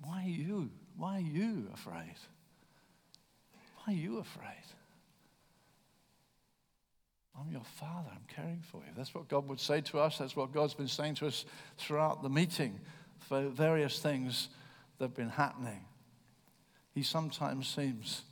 Why 0.00 0.24
are 0.24 0.28
you? 0.28 0.70
Why 0.96 1.18
are 1.18 1.20
you 1.20 1.68
afraid? 1.74 2.14
Why 3.76 3.92
are 3.92 3.96
you 3.96 4.18
afraid? 4.18 4.64
I'm 7.38 7.52
your 7.52 7.64
father. 7.78 8.08
I'm 8.10 8.24
caring 8.34 8.62
for 8.72 8.78
you. 8.78 8.92
That's 8.96 9.14
what 9.14 9.28
God 9.28 9.46
would 9.48 9.60
say 9.60 9.82
to 9.82 10.00
us. 10.00 10.16
That's 10.16 10.34
what 10.34 10.50
God's 10.50 10.72
been 10.72 10.88
saying 10.88 11.16
to 11.16 11.26
us 11.26 11.44
throughout 11.76 12.22
the 12.22 12.30
meeting 12.30 12.80
for 13.18 13.48
various 13.50 13.98
things 13.98 14.48
that 14.98 15.04
have 15.04 15.14
been 15.14 15.28
happening. 15.28 15.84
He 16.94 17.02
sometimes 17.02 17.68
seems 17.68 18.22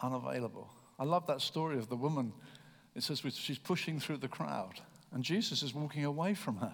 unavailable. 0.00 0.70
I 0.98 1.04
love 1.04 1.26
that 1.26 1.42
story 1.42 1.76
of 1.76 1.90
the 1.90 1.96
woman. 1.96 2.32
It 2.94 3.02
says 3.02 3.22
she's 3.34 3.58
pushing 3.58 4.00
through 4.00 4.18
the 4.18 4.28
crowd. 4.28 4.80
And 5.14 5.22
Jesus 5.22 5.62
is 5.62 5.72
walking 5.72 6.04
away 6.04 6.34
from 6.34 6.56
her. 6.56 6.72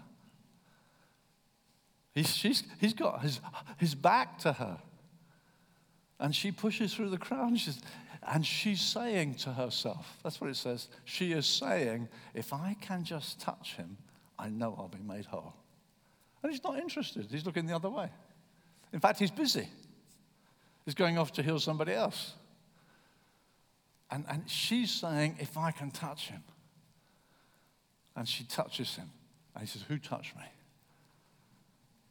He's, 2.13 2.35
she's, 2.35 2.65
he's 2.81 2.95
got 2.95 3.21
his, 3.21 3.39
his 3.77 3.95
back 3.95 4.39
to 4.41 4.55
her. 4.55 4.79
And 6.19 6.35
she 6.35 6.51
pushes 6.51 6.95
through 6.95 7.11
the 7.11 7.19
crowd 7.19 7.49
and 7.49 7.61
she 7.61 7.67
says, 7.67 7.83
And 8.27 8.45
she's 8.45 8.81
saying 8.81 9.35
to 9.37 9.53
herself, 9.53 10.17
that's 10.25 10.41
what 10.41 10.49
it 10.49 10.57
says. 10.57 10.89
She 11.05 11.33
is 11.33 11.47
saying, 11.47 12.09
if 12.35 12.53
I 12.53 12.77
can 12.81 13.05
just 13.05 13.41
touch 13.41 13.75
him, 13.75 13.99
I 14.39 14.49
know 14.49 14.75
I'll 14.79 14.89
be 14.89 15.03
made 15.07 15.27
whole. 15.27 15.55
And 16.43 16.51
he's 16.51 16.65
not 16.65 16.79
interested. 16.79 17.27
He's 17.31 17.45
looking 17.45 17.67
the 17.67 17.77
other 17.77 17.91
way. 17.91 18.09
In 18.93 19.01
fact, 19.01 19.19
he's 19.19 19.31
busy. 19.31 19.69
He's 20.87 20.95
going 20.95 21.19
off 21.19 21.33
to 21.35 21.43
heal 21.43 21.61
somebody 21.61 21.93
else. 21.93 22.33
And, 24.11 24.25
and 24.29 24.49
she's 24.49 24.91
saying, 24.91 25.37
if 25.41 25.59
I 25.59 25.71
can 25.73 25.91
touch 25.91 26.29
him. 26.29 26.43
And 28.17 28.29
she 28.29 28.45
touches 28.45 28.97
him. 28.97 29.11
And 29.55 29.63
he 29.63 29.69
says, 29.69 29.83
Who 29.89 29.99
touched 29.99 30.37
me? 30.37 30.45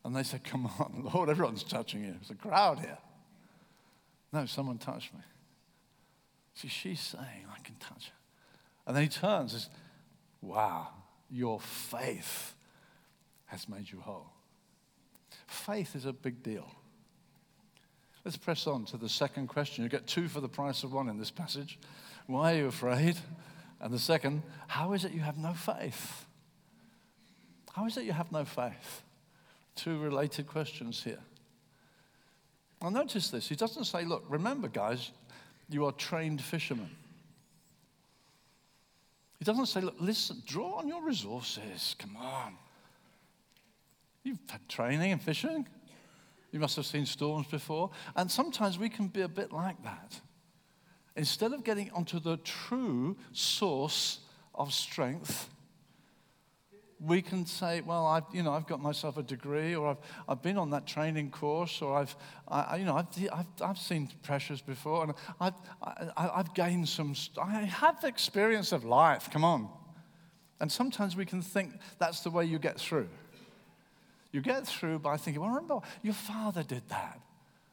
And 0.04 0.16
they 0.16 0.24
said, 0.24 0.44
Come 0.44 0.66
on, 0.66 1.10
Lord, 1.14 1.30
everyone's 1.30 1.64
touching 1.64 2.04
you. 2.04 2.12
There's 2.12 2.32
a 2.32 2.36
crowd 2.36 2.80
here. 2.80 2.98
No, 4.32 4.46
someone 4.46 4.78
touched 4.78 5.14
me. 5.14 5.22
See, 6.54 6.68
she's 6.68 7.00
saying, 7.00 7.46
I 7.52 7.60
can 7.64 7.76
touch 7.76 8.08
her. 8.08 8.14
And 8.88 8.96
then 8.96 9.04
he 9.04 9.10
turns 9.10 9.54
and 9.54 9.62
says, 9.62 9.70
Wow, 10.42 10.88
your 11.30 11.60
faith 11.60 12.54
has 13.48 13.68
made 13.68 13.92
you 13.92 14.00
whole. 14.00 14.32
Faith 15.48 15.96
is 15.96 16.06
a 16.06 16.14
big 16.14 16.44
deal. 16.44 16.70
Let's 18.24 18.38
press 18.38 18.68
on 18.68 18.86
to 18.86 18.98
the 18.98 19.10
second 19.10 19.48
question. 19.48 19.84
You 19.84 19.90
get 19.90 20.06
two 20.06 20.28
for 20.28 20.42
the 20.42 20.50
price 20.50 20.84
of 20.84 20.94
one 20.94 21.10
in 21.10 21.18
this 21.18 21.32
passage. 21.32 21.80
Why 22.28 22.54
are 22.54 22.58
you 22.58 22.68
afraid? 22.68 23.18
And 23.82 23.94
the 23.94 24.00
second, 24.00 24.44
how 24.68 24.94
is 24.94 25.06
it 25.06 25.14
you 25.14 25.22
have 25.22 25.38
no 25.38 25.54
faith? 25.54 26.26
How 27.74 27.86
is 27.86 27.98
it 27.98 28.04
you 28.04 28.12
have 28.12 28.32
no 28.32 28.44
faith? 28.44 29.04
Two 29.76 30.00
related 30.00 30.48
questions 30.48 31.04
here. 31.04 31.20
Now, 32.82 32.90
notice 32.90 33.30
this. 33.30 33.48
He 33.48 33.56
doesn't 33.56 33.86
say, 33.86 34.04
look, 34.04 34.26
remember, 34.28 34.68
guys, 34.68 35.12
you 35.70 35.86
are 35.86 35.92
trained 35.92 36.42
fishermen. 36.42 36.90
He 39.38 39.46
doesn't 39.46 39.68
say, 39.68 39.82
look, 39.82 39.96
listen, 40.00 40.42
draw 40.46 40.80
on 40.80 40.88
your 40.88 41.02
resources. 41.04 41.96
Come 41.98 42.18
on. 42.18 42.56
You've 44.24 44.40
had 44.50 44.68
training 44.68 45.12
in 45.12 45.20
fishing. 45.20 45.66
You 46.52 46.60
must 46.60 46.76
have 46.76 46.86
seen 46.86 47.06
storms 47.06 47.48
before. 47.48 47.92
And 48.16 48.30
sometimes 48.30 48.78
we 48.78 48.90
can 48.90 49.08
be 49.08 49.22
a 49.22 49.30
bit 49.30 49.54
like 49.54 49.82
that. 49.84 50.20
Instead 51.20 51.52
of 51.52 51.66
getting 51.66 51.92
onto 51.92 52.18
the 52.18 52.38
true 52.38 53.18
source 53.34 54.20
of 54.56 54.74
strength, 54.74 55.50
we 56.98 57.22
can 57.22 57.46
say, 57.46 57.82
well, 57.82 58.06
I've, 58.08 58.24
you 58.32 58.42
know, 58.42 58.54
I've 58.54 58.66
got 58.66 58.82
myself 58.82 59.18
a 59.18 59.24
degree, 59.24 59.76
or 59.76 59.90
I've, 59.90 59.98
I've 60.30 60.42
been 60.42 60.58
on 60.58 60.70
that 60.70 60.88
training 60.88 61.30
course, 61.30 61.82
or 61.82 61.98
I've, 61.98 62.16
I, 62.48 62.78
you 62.78 62.86
know, 62.86 62.96
I've, 62.96 63.08
I've, 63.34 63.46
I've 63.62 63.78
seen 63.78 64.10
pressures 64.24 64.62
before, 64.62 65.04
and 65.04 65.14
I've, 65.42 65.56
I, 65.84 66.30
I've 66.36 66.54
gained 66.54 66.88
some, 66.88 67.14
I 67.38 67.64
have 67.64 68.06
experience 68.06 68.72
of 68.72 68.86
life, 68.86 69.30
come 69.30 69.44
on. 69.44 69.68
And 70.62 70.72
sometimes 70.72 71.18
we 71.18 71.26
can 71.26 71.42
think 71.42 71.74
that's 71.98 72.22
the 72.22 72.30
way 72.30 72.46
you 72.46 72.60
get 72.60 72.80
through. 72.80 73.10
You 74.32 74.40
get 74.40 74.66
through 74.66 75.00
by 75.00 75.18
thinking, 75.18 75.42
well, 75.42 75.52
remember, 75.52 75.80
your 76.02 76.14
father 76.14 76.64
did 76.64 76.88
that. 76.88 77.20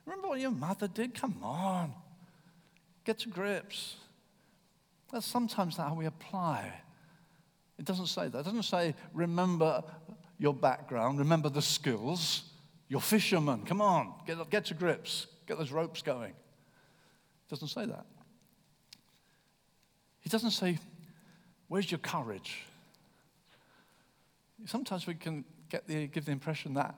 Remember 0.04 0.26
what 0.26 0.40
your 0.40 0.50
mother 0.50 0.88
did? 0.88 1.14
Come 1.14 1.36
on. 1.44 1.94
Get 3.06 3.20
to 3.20 3.30
grips. 3.30 3.96
That's 5.10 5.24
sometimes 5.24 5.78
how 5.78 5.94
we 5.94 6.04
apply 6.04 6.74
it 7.78 7.84
doesn't 7.84 8.06
say 8.06 8.28
that. 8.28 8.38
It 8.38 8.44
doesn't 8.44 8.62
say, 8.62 8.94
remember 9.12 9.84
your 10.38 10.54
background, 10.54 11.18
remember 11.18 11.48
the 11.48 11.62
skills. 11.62 12.44
You're 12.88 13.00
fishermen. 13.00 13.64
Come 13.64 13.82
on, 13.82 14.14
get, 14.26 14.50
get 14.50 14.64
to 14.66 14.74
grips, 14.74 15.26
get 15.46 15.58
those 15.58 15.72
ropes 15.72 16.02
going. 16.02 16.30
It 16.30 17.50
doesn't 17.50 17.68
say 17.68 17.86
that. 17.86 18.06
He 20.20 20.30
doesn't 20.30 20.52
say, 20.52 20.78
where's 21.68 21.90
your 21.90 21.98
courage? 21.98 22.64
Sometimes 24.64 25.06
we 25.06 25.14
can 25.14 25.44
get 25.68 25.86
the, 25.86 26.06
give 26.06 26.24
the 26.24 26.32
impression 26.32 26.74
that 26.74 26.94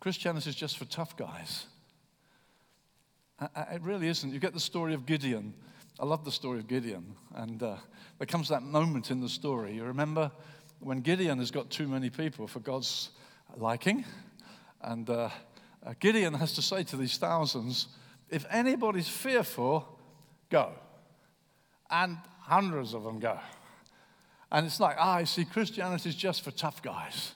Christianity 0.00 0.50
is 0.50 0.56
just 0.56 0.78
for 0.78 0.84
tough 0.84 1.16
guys. 1.16 1.66
It 3.40 3.82
really 3.82 4.08
isn't. 4.08 4.32
You 4.32 4.38
get 4.38 4.52
the 4.52 4.60
story 4.60 4.92
of 4.92 5.06
Gideon. 5.06 5.54
I 5.98 6.04
love 6.04 6.24
the 6.24 6.32
story 6.32 6.58
of 6.58 6.68
Gideon. 6.68 7.16
And 7.34 7.62
uh, 7.62 7.76
there 8.18 8.26
comes 8.26 8.48
that 8.48 8.62
moment 8.62 9.10
in 9.10 9.20
the 9.20 9.28
story. 9.28 9.74
You 9.74 9.84
remember 9.84 10.30
when 10.80 11.00
Gideon 11.00 11.38
has 11.38 11.50
got 11.50 11.70
too 11.70 11.88
many 11.88 12.10
people 12.10 12.46
for 12.46 12.60
God's 12.60 13.10
liking? 13.56 14.04
And 14.82 15.08
uh, 15.08 15.30
uh, 15.84 15.94
Gideon 16.00 16.34
has 16.34 16.52
to 16.54 16.62
say 16.62 16.82
to 16.84 16.96
these 16.96 17.16
thousands, 17.16 17.88
if 18.28 18.44
anybody's 18.50 19.08
fearful, 19.08 19.98
go. 20.50 20.72
And 21.90 22.18
hundreds 22.42 22.92
of 22.92 23.04
them 23.04 23.18
go. 23.20 23.38
And 24.52 24.66
it's 24.66 24.80
like, 24.80 24.96
ah, 24.98 25.14
I 25.14 25.24
see 25.24 25.44
Christianity 25.44 26.08
is 26.10 26.14
just 26.14 26.42
for 26.42 26.50
tough 26.50 26.82
guys. 26.82 27.32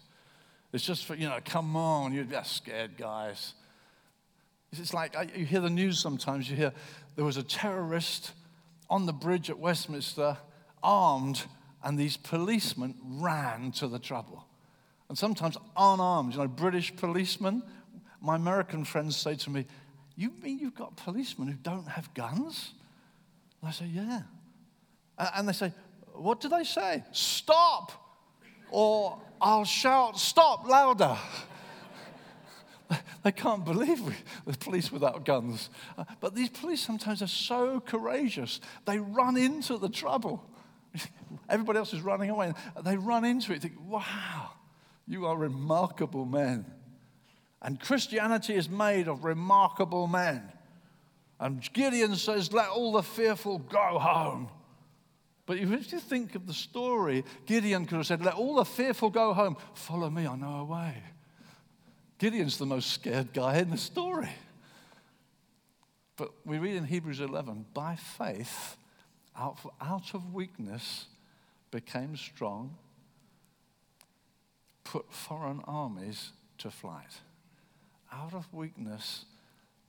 It's 0.73 0.85
just 0.85 1.07
for, 1.07 1.15
you 1.15 1.29
know, 1.29 1.39
come 1.45 1.77
on, 1.77 2.13
you're 2.13 2.25
just 2.25 2.57
scared 2.57 2.97
guys. 2.99 3.55
It's 4.81 4.95
like 4.95 5.17
uh, 5.17 5.25
you 5.35 5.45
hear 5.45 5.61
the 5.61 5.71
news 5.71 5.99
sometimes, 5.99 6.51
you 6.51 6.57
hear 6.57 6.73
there 7.17 7.25
was 7.25 7.37
a 7.37 7.43
terrorist 7.43 8.33
on 8.91 9.07
the 9.07 9.13
bridge 9.13 9.51
at 9.51 9.59
Westminster, 9.59 10.37
armed, 10.83 11.45
and 11.83 11.99
these 11.99 12.17
policemen 12.17 12.95
ran 13.03 13.73
to 13.73 13.89
the 13.89 13.99
trouble. 13.99 14.47
And 15.09 15.19
sometimes 15.19 15.57
unarmed, 15.77 16.33
you 16.33 16.39
know, 16.39 16.49
British 16.49 16.95
policemen. 16.97 17.63
My 18.21 18.37
American 18.37 18.85
friends 18.85 19.17
say 19.17 19.35
to 19.37 19.51
me, 19.51 19.67
You 20.17 20.33
mean 20.43 20.59
you've 20.59 20.75
got 20.75 20.97
policemen 20.97 21.49
who 21.49 21.55
don't 21.55 21.89
have 21.89 22.13
guns? 22.15 22.73
And 23.61 23.69
I 23.69 23.73
say, 23.73 23.87
Yeah. 23.87 24.23
And 25.19 25.49
they 25.49 25.53
say, 25.53 25.73
What 26.15 26.41
do 26.41 26.49
they 26.49 26.65
say? 26.65 27.05
Stop! 27.13 27.93
Or 28.71 29.19
I'll 29.41 29.65
shout, 29.65 30.19
Stop 30.19 30.67
louder. 30.67 31.17
They 33.23 33.33
can't 33.33 33.65
believe 33.65 34.03
the 34.47 34.53
police 34.59 34.93
without 34.93 35.25
guns. 35.25 35.71
Uh, 35.97 36.05
but 36.21 36.35
these 36.35 36.51
police 36.51 36.83
sometimes 36.83 37.23
are 37.23 37.27
so 37.27 37.81
courageous, 37.81 38.61
they 38.85 38.99
run 38.99 39.37
into 39.37 39.79
the 39.79 39.89
trouble. 39.89 40.45
Everybody 41.49 41.79
else 41.79 41.93
is 41.93 42.03
running 42.03 42.31
away. 42.31 42.53
They 42.83 42.97
run 42.97 43.25
into 43.25 43.53
it. 43.53 43.63
Think, 43.63 43.75
wow, 43.87 44.51
you 45.07 45.27
are 45.27 45.37
remarkable 45.37 46.27
men. 46.27 46.67
And 47.63 47.81
Christianity 47.81 48.55
is 48.55 48.69
made 48.69 49.09
of 49.09 49.25
remarkable 49.25 50.07
men. 50.07 50.53
And 51.41 51.67
Gideon 51.73 52.15
says, 52.17 52.53
Let 52.53 52.69
all 52.69 52.93
the 52.93 53.03
fearful 53.03 53.59
go 53.59 53.99
home. 53.99 54.51
But 55.47 55.59
if 55.59 55.69
you 55.93 55.99
think 55.99 56.35
of 56.35 56.47
the 56.47 56.55
story, 56.55 57.25
Gideon 57.47 57.87
could 57.87 57.97
have 57.97 58.07
said, 58.07 58.23
Let 58.23 58.35
all 58.35 58.57
the 58.57 58.65
fearful 58.65 59.11
go 59.11 59.33
home. 59.33 59.57
Follow 59.73 60.11
me, 60.11 60.27
I 60.27 60.37
know 60.37 60.61
a 60.61 60.65
way. 60.65 61.03
Gideon's 62.25 62.57
the 62.57 62.65
most 62.65 62.91
scared 62.91 63.35
guy 63.35 63.59
in 63.59 63.69
the 63.69 63.77
story. 63.77 64.31
But 66.17 66.31
we 66.47 66.57
read 66.57 66.77
in 66.77 66.85
Hebrews 66.85 67.21
11 67.21 67.67
by 67.75 67.97
faith, 67.97 68.79
out, 69.37 69.59
out 69.79 70.15
of 70.15 70.33
weakness, 70.33 71.05
became 71.71 72.17
strong, 72.17 72.79
put 74.85 75.13
foreign 75.13 75.61
armies 75.67 76.33
to 76.57 76.71
flight. 76.71 77.21
Out 78.11 78.33
of 78.33 78.51
weakness, 78.55 79.27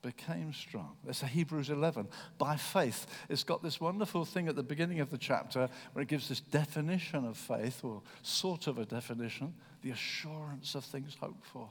became 0.02 0.52
strong. 0.52 0.98
That's 1.06 1.22
Hebrews 1.22 1.70
11. 1.70 2.10
By 2.38 2.58
faith. 2.58 3.08
It's 3.30 3.46
got 3.46 3.64
this 3.64 3.80
wonderful 3.80 4.26
thing 4.26 4.50
at 4.50 4.58
the 4.58 4.64
beginning 4.64 5.00
of 5.00 5.10
the 5.10 5.18
chapter 5.18 5.70
where 5.94 6.04
it 6.04 6.10
gives 6.10 6.28
this 6.28 6.42
definition 6.42 7.24
of 7.24 7.38
faith, 7.38 7.82
or 7.82 8.02
sort 8.24 8.68
of 8.68 8.78
a 8.78 8.86
definition 8.86 9.54
the 9.84 9.92
assurance 9.92 10.76
of 10.76 10.84
things 10.84 11.16
hoped 11.22 11.46
for 11.46 11.70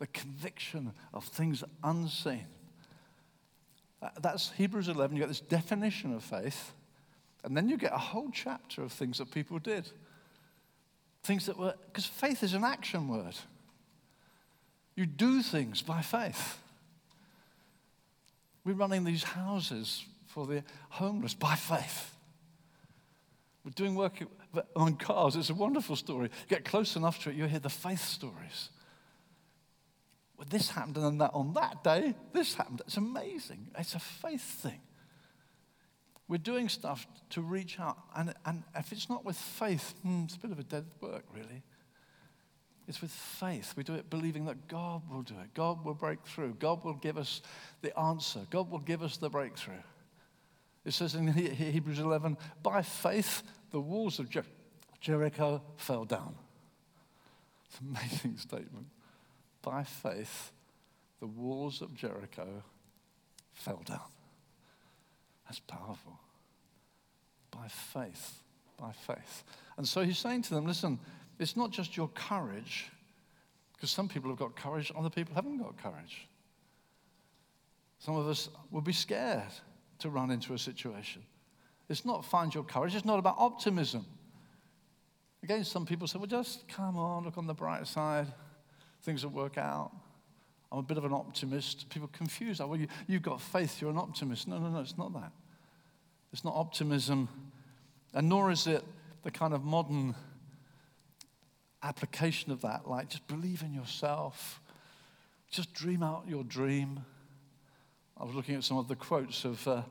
the 0.00 0.06
conviction 0.08 0.92
of 1.12 1.24
things 1.24 1.62
unseen. 1.84 2.46
Uh, 4.02 4.08
that's 4.20 4.50
Hebrews 4.52 4.88
11. 4.88 5.14
You 5.14 5.22
get 5.22 5.28
this 5.28 5.40
definition 5.40 6.14
of 6.14 6.24
faith, 6.24 6.72
and 7.44 7.56
then 7.56 7.68
you 7.68 7.76
get 7.76 7.92
a 7.92 7.98
whole 7.98 8.30
chapter 8.32 8.82
of 8.82 8.92
things 8.92 9.18
that 9.18 9.30
people 9.30 9.58
did. 9.58 9.88
Things 11.22 11.46
that 11.46 11.58
were, 11.58 11.74
because 11.86 12.06
faith 12.06 12.42
is 12.42 12.54
an 12.54 12.64
action 12.64 13.08
word. 13.08 13.36
You 14.96 15.04
do 15.04 15.42
things 15.42 15.82
by 15.82 16.00
faith. 16.00 16.58
We're 18.64 18.72
running 18.72 19.04
these 19.04 19.22
houses 19.22 20.04
for 20.26 20.46
the 20.46 20.64
homeless 20.88 21.34
by 21.34 21.56
faith. 21.56 22.14
We're 23.64 23.72
doing 23.72 23.94
work 23.94 24.14
on 24.74 24.96
cars. 24.96 25.36
It's 25.36 25.50
a 25.50 25.54
wonderful 25.54 25.96
story. 25.96 26.30
Get 26.48 26.64
close 26.64 26.96
enough 26.96 27.22
to 27.24 27.30
it, 27.30 27.36
you'll 27.36 27.48
hear 27.48 27.58
the 27.58 27.68
faith 27.68 28.02
stories 28.02 28.70
well, 30.40 30.46
this 30.48 30.70
happened 30.70 30.96
and 30.96 31.20
that 31.20 31.32
on 31.34 31.52
that 31.52 31.84
day, 31.84 32.14
this 32.32 32.54
happened. 32.54 32.80
It's 32.86 32.96
amazing. 32.96 33.66
It's 33.78 33.94
a 33.94 33.98
faith 33.98 34.40
thing. 34.40 34.80
We're 36.28 36.38
doing 36.38 36.70
stuff 36.70 37.06
to 37.30 37.42
reach 37.42 37.78
out. 37.78 37.98
And, 38.16 38.32
and 38.46 38.62
if 38.74 38.90
it's 38.90 39.10
not 39.10 39.22
with 39.22 39.36
faith, 39.36 39.92
hmm, 40.02 40.22
it's 40.24 40.36
a 40.36 40.38
bit 40.38 40.50
of 40.50 40.58
a 40.58 40.62
dead 40.62 40.86
work, 41.02 41.24
really. 41.34 41.62
It's 42.88 43.02
with 43.02 43.10
faith. 43.10 43.74
We 43.76 43.82
do 43.82 43.92
it 43.92 44.08
believing 44.08 44.46
that 44.46 44.66
God 44.66 45.02
will 45.10 45.20
do 45.20 45.34
it. 45.34 45.52
God 45.52 45.84
will 45.84 45.92
break 45.92 46.24
through. 46.24 46.54
God 46.54 46.86
will 46.86 46.94
give 46.94 47.18
us 47.18 47.42
the 47.82 47.96
answer. 47.98 48.40
God 48.48 48.70
will 48.70 48.78
give 48.78 49.02
us 49.02 49.18
the 49.18 49.28
breakthrough. 49.28 49.74
It 50.86 50.94
says 50.94 51.16
in 51.16 51.28
Hebrews 51.28 51.98
11, 51.98 52.38
by 52.62 52.80
faith, 52.80 53.42
the 53.72 53.80
walls 53.80 54.18
of 54.18 54.30
Jer- 54.30 54.46
Jericho 55.02 55.60
fell 55.76 56.06
down. 56.06 56.34
It's 57.66 57.78
an 57.80 57.88
amazing 57.94 58.36
statement. 58.38 58.86
By 59.62 59.84
faith, 59.84 60.52
the 61.20 61.26
walls 61.26 61.82
of 61.82 61.94
Jericho 61.94 62.62
fell 63.52 63.82
down. 63.84 64.00
That's 65.46 65.60
powerful. 65.60 66.18
By 67.50 67.68
faith, 67.68 68.42
by 68.78 68.92
faith. 68.92 69.44
And 69.76 69.86
so 69.86 70.02
he's 70.02 70.18
saying 70.18 70.42
to 70.42 70.54
them, 70.54 70.66
listen, 70.66 70.98
it's 71.38 71.56
not 71.56 71.70
just 71.70 71.96
your 71.96 72.08
courage, 72.08 72.86
because 73.74 73.90
some 73.90 74.08
people 74.08 74.30
have 74.30 74.38
got 74.38 74.54
courage, 74.56 74.92
other 74.96 75.10
people 75.10 75.34
haven't 75.34 75.58
got 75.58 75.76
courage. 75.76 76.28
Some 77.98 78.16
of 78.16 78.28
us 78.28 78.48
will 78.70 78.80
be 78.80 78.92
scared 78.92 79.52
to 79.98 80.08
run 80.08 80.30
into 80.30 80.54
a 80.54 80.58
situation. 80.58 81.22
It's 81.88 82.04
not 82.04 82.24
find 82.24 82.54
your 82.54 82.64
courage, 82.64 82.94
it's 82.94 83.04
not 83.04 83.18
about 83.18 83.36
optimism. 83.36 84.06
Again, 85.42 85.64
some 85.64 85.84
people 85.84 86.06
say, 86.06 86.18
well, 86.18 86.26
just 86.26 86.68
come 86.68 86.96
on, 86.96 87.24
look 87.24 87.36
on 87.36 87.46
the 87.46 87.54
bright 87.54 87.86
side, 87.86 88.26
things 89.02 89.24
will 89.24 89.32
work 89.32 89.58
out. 89.58 89.92
I'm 90.72 90.78
a 90.78 90.82
bit 90.82 90.98
of 90.98 91.04
an 91.04 91.12
optimist. 91.12 91.88
People 91.90 92.08
confuse 92.12 92.58
that. 92.58 92.68
Well, 92.68 92.78
you, 92.78 92.86
you've 93.06 93.22
got 93.22 93.40
faith, 93.40 93.80
you're 93.80 93.90
an 93.90 93.98
optimist. 93.98 94.46
No, 94.46 94.58
no, 94.58 94.68
no, 94.68 94.80
it's 94.80 94.96
not 94.96 95.12
that. 95.14 95.32
It's 96.32 96.44
not 96.44 96.54
optimism, 96.54 97.28
and 98.14 98.28
nor 98.28 98.52
is 98.52 98.68
it 98.68 98.84
the 99.24 99.30
kind 99.30 99.52
of 99.52 99.64
modern 99.64 100.14
application 101.82 102.52
of 102.52 102.60
that, 102.62 102.88
like 102.88 103.08
just 103.08 103.26
believe 103.26 103.62
in 103.62 103.72
yourself, 103.72 104.60
just 105.50 105.72
dream 105.74 106.02
out 106.02 106.24
your 106.28 106.44
dream. 106.44 107.04
I 108.16 108.24
was 108.24 108.34
looking 108.34 108.54
at 108.54 108.64
some 108.64 108.76
of 108.76 108.86
the 108.86 108.96
quotes 108.96 109.44
of 109.44 109.66
uh, 109.66 109.82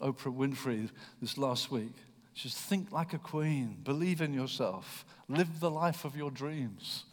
Oprah 0.00 0.34
Winfrey 0.34 0.90
this 1.20 1.38
last 1.38 1.70
week. 1.70 1.94
She 2.34 2.48
says, 2.48 2.58
Think 2.58 2.92
like 2.92 3.12
a 3.12 3.18
queen, 3.18 3.78
believe 3.82 4.20
in 4.20 4.32
yourself, 4.32 5.04
live 5.28 5.60
the 5.60 5.70
life 5.70 6.04
of 6.04 6.16
your 6.16 6.30
dreams. 6.30 7.04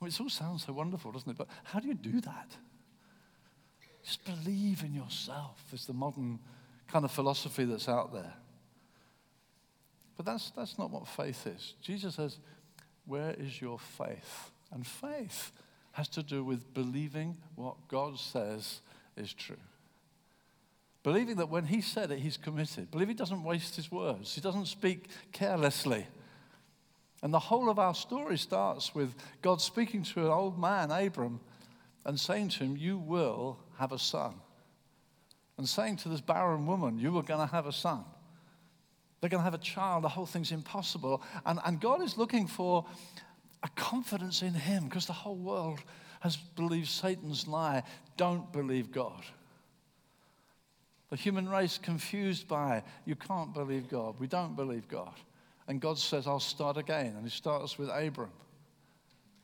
Well, 0.00 0.08
it 0.08 0.20
all 0.20 0.28
sounds 0.28 0.64
so 0.64 0.72
wonderful, 0.72 1.12
doesn't 1.12 1.30
it? 1.30 1.38
But 1.38 1.48
how 1.64 1.80
do 1.80 1.88
you 1.88 1.94
do 1.94 2.20
that? 2.20 2.56
Just 4.04 4.24
believe 4.24 4.84
in 4.84 4.94
yourself, 4.94 5.62
is 5.72 5.86
the 5.86 5.92
modern 5.92 6.38
kind 6.86 7.04
of 7.04 7.10
philosophy 7.10 7.64
that's 7.64 7.88
out 7.88 8.12
there. 8.12 8.34
But 10.16 10.26
that's, 10.26 10.50
that's 10.50 10.78
not 10.78 10.90
what 10.90 11.08
faith 11.08 11.46
is. 11.46 11.74
Jesus 11.82 12.14
says, 12.14 12.38
Where 13.04 13.34
is 13.38 13.60
your 13.60 13.78
faith? 13.78 14.50
And 14.72 14.86
faith 14.86 15.52
has 15.92 16.08
to 16.08 16.22
do 16.22 16.44
with 16.44 16.72
believing 16.74 17.36
what 17.54 17.76
God 17.88 18.18
says 18.18 18.80
is 19.16 19.32
true. 19.32 19.56
Believing 21.02 21.36
that 21.36 21.48
when 21.48 21.64
he 21.64 21.80
said 21.80 22.10
it, 22.10 22.18
he's 22.18 22.36
committed. 22.36 22.90
Believe 22.90 23.08
he 23.08 23.14
doesn't 23.14 23.42
waste 23.42 23.76
his 23.76 23.90
words. 23.90 24.34
He 24.34 24.40
doesn't 24.40 24.66
speak 24.66 25.08
carelessly. 25.32 26.06
And 27.22 27.32
the 27.32 27.38
whole 27.38 27.70
of 27.70 27.78
our 27.78 27.94
story 27.94 28.36
starts 28.38 28.94
with 28.94 29.14
God 29.42 29.60
speaking 29.60 30.02
to 30.04 30.26
an 30.26 30.30
old 30.30 30.58
man, 30.58 30.90
Abram, 30.90 31.40
and 32.04 32.18
saying 32.18 32.50
to 32.50 32.64
him, 32.64 32.76
You 32.76 32.98
will 32.98 33.58
have 33.78 33.92
a 33.92 33.98
son. 33.98 34.34
And 35.58 35.68
saying 35.68 35.96
to 35.98 36.08
this 36.08 36.20
barren 36.20 36.66
woman, 36.66 36.98
You 36.98 37.16
are 37.18 37.22
going 37.22 37.40
to 37.40 37.52
have 37.52 37.66
a 37.66 37.72
son. 37.72 38.04
They're 39.20 39.30
going 39.30 39.40
to 39.40 39.44
have 39.44 39.54
a 39.54 39.58
child. 39.58 40.04
The 40.04 40.08
whole 40.08 40.26
thing's 40.26 40.52
impossible. 40.52 41.22
And, 41.44 41.58
and 41.64 41.80
God 41.80 42.02
is 42.02 42.18
looking 42.18 42.46
for 42.46 42.84
a 43.62 43.68
confidence 43.70 44.42
in 44.42 44.52
him 44.52 44.84
because 44.84 45.06
the 45.06 45.12
whole 45.14 45.36
world 45.36 45.80
has 46.20 46.36
believed 46.36 46.88
Satan's 46.88 47.48
lie. 47.48 47.82
Don't 48.16 48.52
believe 48.52 48.92
God. 48.92 49.24
The 51.10 51.16
human 51.16 51.48
race 51.48 51.78
confused 51.78 52.48
by, 52.48 52.82
you 53.04 53.14
can't 53.14 53.54
believe 53.54 53.88
God. 53.88 54.16
We 54.18 54.26
don't 54.26 54.56
believe 54.56 54.88
God. 54.88 55.14
And 55.68 55.80
God 55.80 55.98
says, 55.98 56.26
I'll 56.26 56.40
start 56.40 56.76
again. 56.76 57.14
And 57.16 57.24
he 57.24 57.30
starts 57.30 57.78
with 57.78 57.88
Abram 57.88 58.30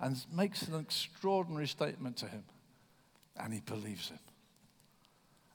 and 0.00 0.16
makes 0.32 0.62
an 0.62 0.78
extraordinary 0.78 1.66
statement 1.66 2.16
to 2.18 2.26
him. 2.26 2.44
And 3.36 3.52
he 3.52 3.60
believes 3.60 4.10
him. 4.10 4.18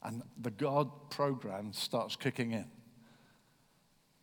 And 0.03 0.21
the 0.41 0.51
God 0.51 0.89
program 1.10 1.73
starts 1.73 2.15
kicking 2.15 2.51
in. 2.51 2.65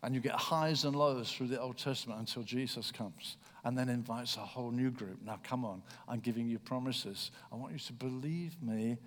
And 0.03 0.15
you 0.15 0.21
get 0.21 0.35
highs 0.35 0.85
and 0.85 0.95
lows 0.95 1.33
through 1.33 1.47
the 1.47 1.59
Old 1.59 1.79
Testament 1.79 2.21
until 2.21 2.43
Jesus 2.43 2.93
comes 2.93 3.39
and 3.65 3.77
then 3.77 3.89
invites 3.89 4.37
a 4.37 4.41
whole 4.41 4.71
new 4.71 4.91
group. 4.91 5.23
Now, 5.25 5.41
come 5.43 5.65
on, 5.65 5.83
I'm 6.07 6.21
giving 6.21 6.47
you 6.47 6.59
promises. 6.59 7.31
I 7.51 7.57
want 7.57 7.73
you 7.73 7.79
to 7.79 7.93
believe 7.95 8.61
me 8.61 8.99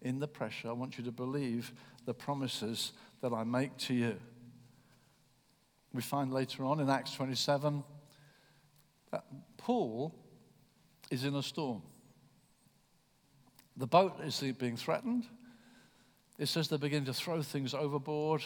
in 0.00 0.20
the 0.20 0.28
pressure. 0.28 0.68
I 0.68 0.72
want 0.72 0.96
you 0.96 1.02
to 1.04 1.10
believe 1.10 1.72
the 2.04 2.14
promises 2.14 2.92
that 3.20 3.32
I 3.32 3.42
make 3.42 3.76
to 3.78 3.94
you. 3.94 4.16
We 5.92 6.02
find 6.02 6.32
later 6.32 6.64
on 6.64 6.80
in 6.80 6.90
Acts 6.90 7.14
27 7.14 7.82
that 9.10 9.24
Paul 9.56 10.14
is 11.10 11.24
in 11.24 11.34
a 11.34 11.42
storm. 11.42 11.82
The 13.76 13.86
boat 13.86 14.20
is 14.24 14.42
being 14.58 14.76
threatened. 14.76 15.24
It 16.38 16.46
says 16.46 16.68
they 16.68 16.76
begin 16.76 17.04
to 17.06 17.14
throw 17.14 17.42
things 17.42 17.74
overboard. 17.74 18.44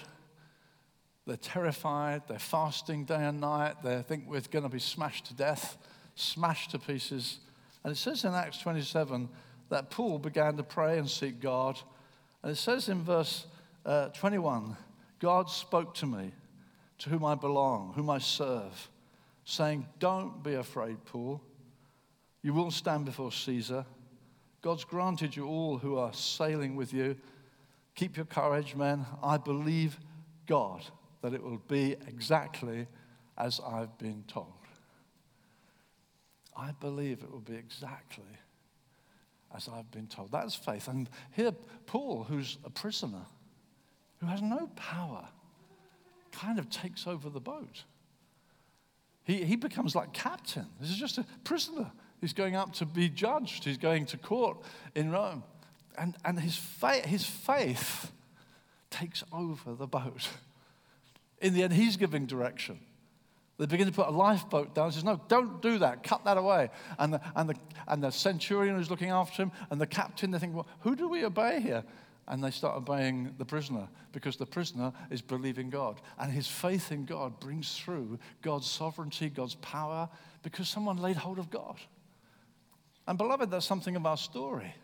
They're 1.26 1.36
terrified. 1.36 2.22
They're 2.26 2.38
fasting 2.38 3.04
day 3.04 3.24
and 3.24 3.40
night. 3.40 3.82
They 3.82 4.02
think 4.02 4.24
we're 4.26 4.40
going 4.40 4.64
to 4.64 4.68
be 4.68 4.78
smashed 4.78 5.26
to 5.26 5.34
death, 5.34 5.76
smashed 6.14 6.72
to 6.72 6.78
pieces. 6.78 7.38
And 7.84 7.92
it 7.92 7.96
says 7.96 8.24
in 8.24 8.34
Acts 8.34 8.58
27 8.58 9.28
that 9.68 9.90
Paul 9.90 10.18
began 10.18 10.56
to 10.56 10.62
pray 10.62 10.98
and 10.98 11.08
seek 11.08 11.40
God. 11.40 11.78
And 12.42 12.52
it 12.52 12.56
says 12.56 12.88
in 12.88 13.02
verse 13.02 13.46
uh, 13.84 14.08
21 14.08 14.76
God 15.18 15.48
spoke 15.48 15.94
to 15.94 16.06
me, 16.06 16.32
to 17.02 17.10
whom 17.10 17.24
I 17.24 17.34
belong, 17.34 17.92
whom 17.96 18.08
I 18.08 18.18
serve, 18.18 18.88
saying, 19.44 19.86
Don't 19.98 20.40
be 20.44 20.54
afraid, 20.54 21.04
Paul. 21.04 21.40
You 22.42 22.54
will 22.54 22.70
stand 22.70 23.06
before 23.06 23.32
Caesar. 23.32 23.84
God's 24.62 24.84
granted 24.84 25.34
you 25.34 25.48
all 25.48 25.78
who 25.78 25.98
are 25.98 26.12
sailing 26.12 26.76
with 26.76 26.92
you. 26.92 27.16
Keep 27.96 28.16
your 28.16 28.26
courage, 28.26 28.76
men. 28.76 29.04
I 29.20 29.36
believe 29.36 29.98
God 30.46 30.84
that 31.22 31.34
it 31.34 31.42
will 31.42 31.60
be 31.66 31.96
exactly 32.06 32.86
as 33.36 33.60
I've 33.66 33.98
been 33.98 34.22
told. 34.28 34.52
I 36.56 36.70
believe 36.80 37.24
it 37.24 37.32
will 37.32 37.40
be 37.40 37.56
exactly 37.56 38.24
as 39.52 39.68
I've 39.68 39.90
been 39.90 40.06
told. 40.06 40.30
That's 40.30 40.54
faith. 40.54 40.86
And 40.86 41.10
here, 41.32 41.52
Paul, 41.86 42.24
who's 42.28 42.58
a 42.64 42.70
prisoner, 42.70 43.26
who 44.20 44.26
has 44.26 44.40
no 44.40 44.68
power, 44.76 45.26
kind 46.32 46.58
of 46.58 46.68
takes 46.70 47.06
over 47.06 47.30
the 47.30 47.40
boat. 47.40 47.84
He, 49.24 49.44
he 49.44 49.56
becomes 49.56 49.94
like 49.94 50.12
captain. 50.12 50.66
This 50.80 50.90
is 50.90 50.96
just 50.96 51.18
a 51.18 51.24
prisoner. 51.44 51.92
He's 52.20 52.32
going 52.32 52.56
up 52.56 52.72
to 52.74 52.86
be 52.86 53.08
judged, 53.08 53.64
he's 53.64 53.78
going 53.78 54.06
to 54.06 54.16
court 54.16 54.58
in 54.94 55.10
Rome. 55.10 55.44
And, 55.98 56.16
and 56.24 56.40
his, 56.40 56.56
faith, 56.56 57.04
his 57.04 57.24
faith 57.24 58.10
takes 58.90 59.22
over 59.32 59.74
the 59.74 59.86
boat. 59.86 60.28
In 61.40 61.54
the 61.54 61.64
end, 61.64 61.72
he's 61.72 61.96
giving 61.96 62.24
direction. 62.26 62.78
They 63.58 63.66
begin 63.66 63.86
to 63.86 63.92
put 63.92 64.08
a 64.08 64.10
lifeboat 64.10 64.74
down. 64.74 64.90
He 64.90 64.94
says, 64.94 65.04
No, 65.04 65.20
don't 65.28 65.60
do 65.60 65.78
that. 65.78 66.02
Cut 66.02 66.24
that 66.24 66.36
away. 66.36 66.70
And 66.98 67.14
the, 67.14 67.20
and 67.36 67.50
the, 67.50 67.54
and 67.86 68.02
the 68.02 68.10
centurion 68.10 68.76
who's 68.76 68.90
looking 68.90 69.10
after 69.10 69.42
him 69.42 69.52
and 69.70 69.80
the 69.80 69.86
captain, 69.86 70.30
they 70.30 70.38
think, 70.38 70.54
Well, 70.54 70.66
who 70.80 70.96
do 70.96 71.08
we 71.08 71.24
obey 71.24 71.60
here? 71.60 71.84
And 72.28 72.42
they 72.42 72.50
start 72.50 72.76
obeying 72.76 73.34
the 73.38 73.44
prisoner 73.44 73.88
because 74.12 74.36
the 74.36 74.46
prisoner 74.46 74.92
is 75.10 75.20
believing 75.20 75.70
God. 75.70 76.00
And 76.18 76.32
his 76.32 76.46
faith 76.46 76.92
in 76.92 77.04
God 77.04 77.40
brings 77.40 77.76
through 77.76 78.18
God's 78.42 78.70
sovereignty, 78.70 79.28
God's 79.28 79.56
power, 79.56 80.08
because 80.42 80.68
someone 80.68 80.98
laid 80.98 81.16
hold 81.16 81.38
of 81.38 81.50
God. 81.50 81.76
And 83.08 83.18
beloved, 83.18 83.50
that's 83.50 83.66
something 83.66 83.96
of 83.96 84.06
our 84.06 84.16
story. 84.16 84.74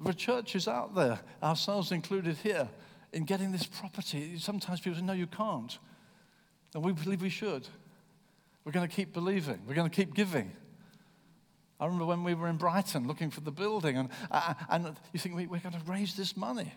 The 0.00 0.12
church 0.12 0.56
is 0.56 0.66
out 0.66 0.94
there, 0.96 1.20
ourselves 1.42 1.92
included 1.92 2.36
here, 2.38 2.68
in 3.12 3.24
getting 3.24 3.52
this 3.52 3.66
property. 3.66 4.36
Sometimes 4.38 4.80
people 4.80 4.98
say, 4.98 5.04
No, 5.04 5.12
you 5.12 5.28
can't. 5.28 5.78
And 6.74 6.82
we 6.82 6.92
believe 6.92 7.22
we 7.22 7.28
should. 7.28 7.68
We're 8.64 8.72
going 8.72 8.88
to 8.88 8.94
keep 8.94 9.12
believing, 9.12 9.60
we're 9.66 9.74
going 9.74 9.90
to 9.90 9.94
keep 9.94 10.14
giving. 10.14 10.52
I 11.82 11.86
remember 11.86 12.04
when 12.04 12.22
we 12.22 12.34
were 12.34 12.46
in 12.46 12.58
Brighton 12.58 13.08
looking 13.08 13.32
for 13.32 13.40
the 13.40 13.50
building, 13.50 13.96
and, 13.96 14.08
uh, 14.30 14.54
and 14.68 14.96
you 15.12 15.18
think, 15.18 15.34
we, 15.34 15.48
we're 15.48 15.58
going 15.58 15.74
to 15.74 15.82
raise 15.84 16.14
this 16.14 16.36
money. 16.36 16.72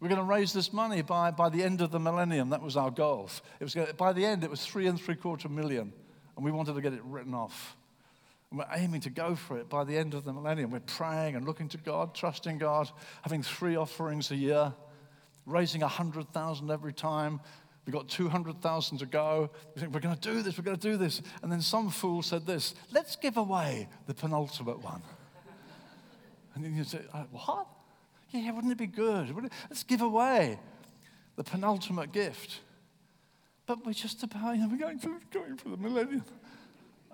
We're 0.00 0.08
going 0.08 0.20
to 0.20 0.26
raise 0.26 0.52
this 0.52 0.72
money 0.72 1.02
by, 1.02 1.30
by 1.30 1.48
the 1.48 1.62
end 1.62 1.80
of 1.80 1.92
the 1.92 2.00
millennium. 2.00 2.50
That 2.50 2.60
was 2.60 2.76
our 2.76 2.90
goal. 2.90 3.30
It 3.60 3.62
was 3.62 3.72
going, 3.72 3.86
by 3.96 4.12
the 4.12 4.26
end, 4.26 4.42
it 4.42 4.50
was 4.50 4.66
three 4.66 4.88
and 4.88 5.00
three 5.00 5.14
quarter 5.14 5.48
million, 5.48 5.92
and 6.34 6.44
we 6.44 6.50
wanted 6.50 6.74
to 6.74 6.80
get 6.80 6.92
it 6.92 7.02
written 7.04 7.34
off. 7.34 7.76
And 8.50 8.58
we're 8.58 8.66
aiming 8.72 9.02
to 9.02 9.10
go 9.10 9.36
for 9.36 9.58
it 9.58 9.68
by 9.68 9.84
the 9.84 9.96
end 9.96 10.12
of 10.12 10.24
the 10.24 10.32
millennium. 10.32 10.72
We're 10.72 10.80
praying 10.80 11.36
and 11.36 11.46
looking 11.46 11.68
to 11.68 11.78
God, 11.78 12.12
trusting 12.12 12.58
God, 12.58 12.90
having 13.22 13.44
three 13.44 13.76
offerings 13.76 14.32
a 14.32 14.36
year, 14.36 14.74
raising 15.46 15.84
a 15.84 15.88
hundred 15.88 16.32
thousand 16.32 16.72
every 16.72 16.92
time, 16.92 17.38
We've 17.86 17.94
got 17.94 18.08
200,000 18.08 18.98
to 18.98 19.06
go. 19.06 19.48
We 19.74 19.80
think, 19.80 19.94
we're 19.94 20.00
going 20.00 20.16
to 20.16 20.20
do 20.20 20.42
this, 20.42 20.58
we're 20.58 20.64
going 20.64 20.76
to 20.76 20.90
do 20.90 20.96
this. 20.96 21.22
And 21.42 21.50
then 21.50 21.62
some 21.62 21.88
fool 21.88 22.20
said 22.20 22.44
this 22.44 22.74
let's 22.92 23.16
give 23.16 23.36
away 23.36 23.88
the 24.06 24.14
penultimate 24.14 24.82
one. 24.82 25.02
And 26.54 26.64
then 26.64 26.74
you 26.74 26.84
say, 26.84 27.00
uh, 27.12 27.24
what? 27.30 27.66
Yeah, 28.30 28.50
wouldn't 28.50 28.72
it 28.72 28.78
be 28.78 28.86
good? 28.86 29.34
Let's 29.70 29.84
give 29.84 30.02
away. 30.02 30.58
the 31.36 31.44
penultimate 31.44 32.12
gift. 32.12 32.60
But 33.66 33.84
we're 33.84 33.92
just 33.92 34.22
about, 34.22 34.56
you 34.56 34.62
know, 34.62 34.68
we're 34.70 34.78
going 34.78 34.98
for, 34.98 35.18
going 35.32 35.56
for 35.56 35.68
the 35.68 35.76
millennium. 35.76 36.24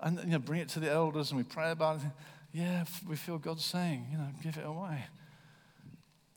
And, 0.01 0.19
you 0.21 0.27
know, 0.27 0.39
bring 0.39 0.61
it 0.61 0.69
to 0.71 0.81
the 0.81 0.91
elders 0.91 1.31
and 1.31 1.39
we 1.39 1.45
pray 1.45 1.71
about 1.71 1.97
it. 1.97 2.03
Yeah, 2.53 2.85
we 3.09 3.17
feel 3.17 3.39
God 3.39 3.61
saying, 3.61 4.07
you 4.11 4.19
know, 4.19 4.29
give 4.43 4.57
it 4.57 4.67
away. 4.67 5.05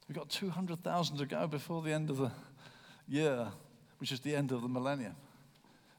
We've 0.08 0.18
got 0.18 0.30
200,000 0.30 1.18
to 1.18 1.26
go 1.26 1.48
before 1.48 1.82
the 1.82 1.92
end 1.92 2.10
of 2.10 2.18
the 2.18 2.32
year, 3.08 3.48
which 4.06 4.12
is 4.12 4.20
the 4.20 4.36
end 4.36 4.52
of 4.52 4.62
the 4.62 4.68
millennium. 4.68 5.16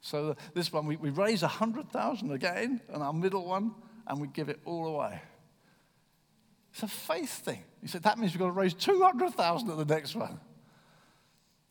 So 0.01 0.31
uh, 0.31 0.35
this 0.55 0.73
one, 0.73 0.87
we, 0.87 0.95
we 0.95 1.11
raise 1.11 1.42
100,000 1.42 2.31
again, 2.31 2.81
and 2.88 3.03
our 3.03 3.12
middle 3.12 3.45
one, 3.45 3.75
and 4.07 4.21
we 4.21 4.29
give 4.29 4.49
it 4.49 4.61
all 4.64 4.87
away. 4.87 5.21
It's 6.73 6.85
a 6.85 6.87
faith 6.87 7.45
thing. 7.45 7.64
He 7.83 7.88
said, 7.88 8.05
that 8.05 8.16
means 8.16 8.33
we've 8.33 8.38
got 8.38 8.47
to 8.47 8.53
raise 8.53 8.75
200,000 8.75 9.71
at 9.71 9.77
the 9.77 9.85
next 9.92 10.14
one. 10.14 10.38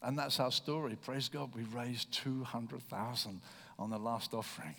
And 0.04 0.20
that's 0.20 0.42
our 0.42 0.52
story. 0.52 0.98
Praise 1.02 1.30
God, 1.30 1.52
we 1.56 1.64
raised 1.74 2.12
200,000 2.12 3.40
on 3.80 3.90
the 3.90 3.98
last 3.98 4.34
offering. 4.34 4.76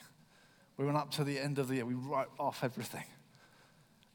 We 0.76 0.84
went 0.84 0.98
up 0.98 1.10
to 1.12 1.24
the 1.24 1.38
end 1.38 1.58
of 1.58 1.68
the 1.68 1.76
year, 1.76 1.86
we 1.86 1.94
wrote 1.94 2.32
off 2.38 2.62
everything. 2.62 3.06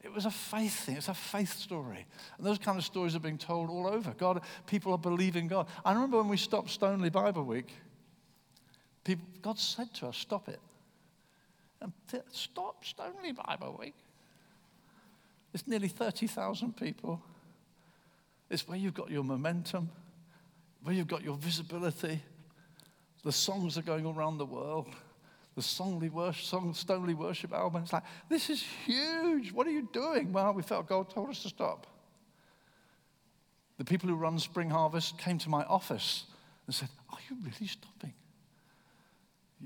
It 0.03 0.11
was 0.11 0.25
a 0.25 0.31
faith 0.31 0.73
thing. 0.85 0.97
It's 0.97 1.09
a 1.09 1.13
faith 1.13 1.53
story. 1.57 2.05
And 2.37 2.45
those 2.45 2.57
kind 2.57 2.77
of 2.77 2.83
stories 2.83 3.15
are 3.15 3.19
being 3.19 3.37
told 3.37 3.69
all 3.69 3.87
over. 3.87 4.13
God, 4.17 4.41
people 4.65 4.91
are 4.93 4.97
believing 4.97 5.47
God. 5.47 5.67
I 5.85 5.93
remember 5.93 6.17
when 6.17 6.27
we 6.27 6.37
stopped 6.37 6.69
Stoneleigh 6.69 7.11
Bible 7.11 7.43
Week, 7.43 7.71
people, 9.03 9.25
God 9.41 9.59
said 9.59 9.93
to 9.95 10.07
us, 10.07 10.17
stop 10.17 10.49
it. 10.49 10.59
And 11.81 11.93
stop 12.31 12.83
Stoneleigh 12.83 13.33
Bible 13.33 13.77
Week. 13.79 13.95
It's 15.53 15.67
nearly 15.67 15.87
30,000 15.87 16.75
people. 16.75 17.21
It's 18.49 18.67
where 18.67 18.77
you've 18.77 18.93
got 18.93 19.11
your 19.11 19.23
momentum, 19.23 19.89
where 20.83 20.95
you've 20.95 21.07
got 21.07 21.23
your 21.23 21.37
visibility. 21.37 22.21
The 23.23 23.31
songs 23.31 23.77
are 23.77 23.83
going 23.83 24.05
around 24.05 24.39
the 24.39 24.45
world 24.45 24.87
the 25.55 25.61
Stoneleigh 25.61 26.11
worship, 26.11 26.75
Stoneleigh 26.75 27.15
worship 27.15 27.53
album. 27.53 27.83
It's 27.83 27.93
like, 27.93 28.03
this 28.29 28.49
is 28.49 28.63
huge. 28.85 29.51
What 29.51 29.67
are 29.67 29.71
you 29.71 29.89
doing? 29.91 30.31
Well, 30.31 30.53
we 30.53 30.63
felt 30.63 30.87
God 30.87 31.09
told 31.09 31.29
us 31.29 31.43
to 31.43 31.49
stop. 31.49 31.87
The 33.77 33.85
people 33.85 34.09
who 34.09 34.15
run 34.15 34.39
Spring 34.39 34.69
Harvest 34.69 35.17
came 35.17 35.37
to 35.39 35.49
my 35.49 35.63
office 35.63 36.25
and 36.67 36.75
said, 36.75 36.89
Are 37.09 37.17
you 37.29 37.37
really 37.43 37.67
stopping? 37.67 38.13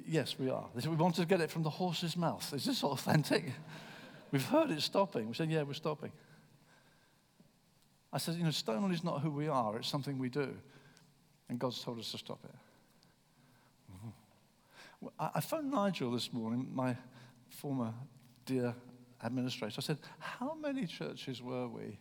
Yes, 0.08 0.38
we 0.40 0.50
are. 0.50 0.66
They 0.74 0.82
said, 0.82 0.90
We 0.90 0.98
wanted 0.98 1.22
to 1.22 1.28
get 1.28 1.42
it 1.42 1.52
from 1.52 1.64
the 1.64 1.70
horse's 1.70 2.18
mouth. 2.18 2.52
Is 2.54 2.66
this 2.66 2.84
authentic? 2.84 3.52
We've 4.32 4.46
heard 4.46 4.72
it 4.72 4.82
stopping. 4.82 5.28
We 5.28 5.34
said, 5.34 5.52
Yeah, 5.52 5.64
we're 5.64 5.74
stopping. 5.74 6.12
I 8.12 8.18
said, 8.18 8.36
You 8.36 8.44
know, 8.44 8.52
Stoneleigh 8.52 8.94
is 8.94 9.04
not 9.04 9.22
who 9.22 9.30
we 9.30 9.48
are, 9.48 9.78
it's 9.78 9.88
something 9.88 10.18
we 10.18 10.30
do. 10.30 10.56
And 11.50 11.60
God's 11.60 11.84
told 11.84 12.00
us 12.00 12.12
to 12.12 12.18
stop 12.18 12.40
it. 12.44 12.56
I 15.20 15.40
phoned 15.40 15.72
Nigel 15.72 16.12
this 16.12 16.32
morning, 16.34 16.70
my 16.74 16.96
former 17.50 17.94
dear 18.46 18.76
administrator. 19.22 19.76
I 19.78 19.82
said, 19.82 20.00
How 20.20 20.56
many 20.56 20.86
churches 20.86 21.42
were 21.42 21.68
we 21.68 22.00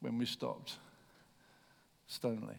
when 0.00 0.18
we 0.18 0.26
stopped 0.26 0.78
Stoneleigh? 2.06 2.58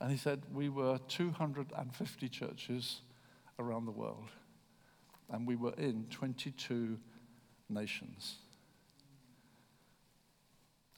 And 0.00 0.10
he 0.10 0.16
said, 0.16 0.42
We 0.52 0.68
were 0.68 0.98
250 1.08 2.28
churches 2.28 3.00
around 3.58 3.86
the 3.86 3.92
world, 3.92 4.30
and 5.30 5.46
we 5.46 5.56
were 5.56 5.74
in 5.78 6.06
22 6.10 6.98
nations. 7.68 8.36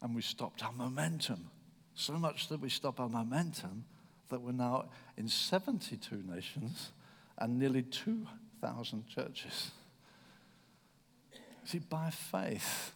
And 0.02 0.14
we 0.14 0.22
stopped 0.22 0.64
our 0.64 0.72
momentum, 0.72 1.50
so 1.94 2.14
much 2.14 2.48
that 2.48 2.60
we 2.60 2.68
stopped 2.68 3.00
our 3.00 3.08
momentum 3.08 3.84
that 4.28 4.40
we're 4.40 4.52
now 4.52 4.86
in 5.16 5.28
72 5.28 6.22
nations 6.28 6.92
and 7.38 7.58
nearly 7.58 7.82
2,000 7.82 9.06
churches. 9.06 9.70
See, 11.64 11.78
by 11.78 12.10
faith, 12.10 12.92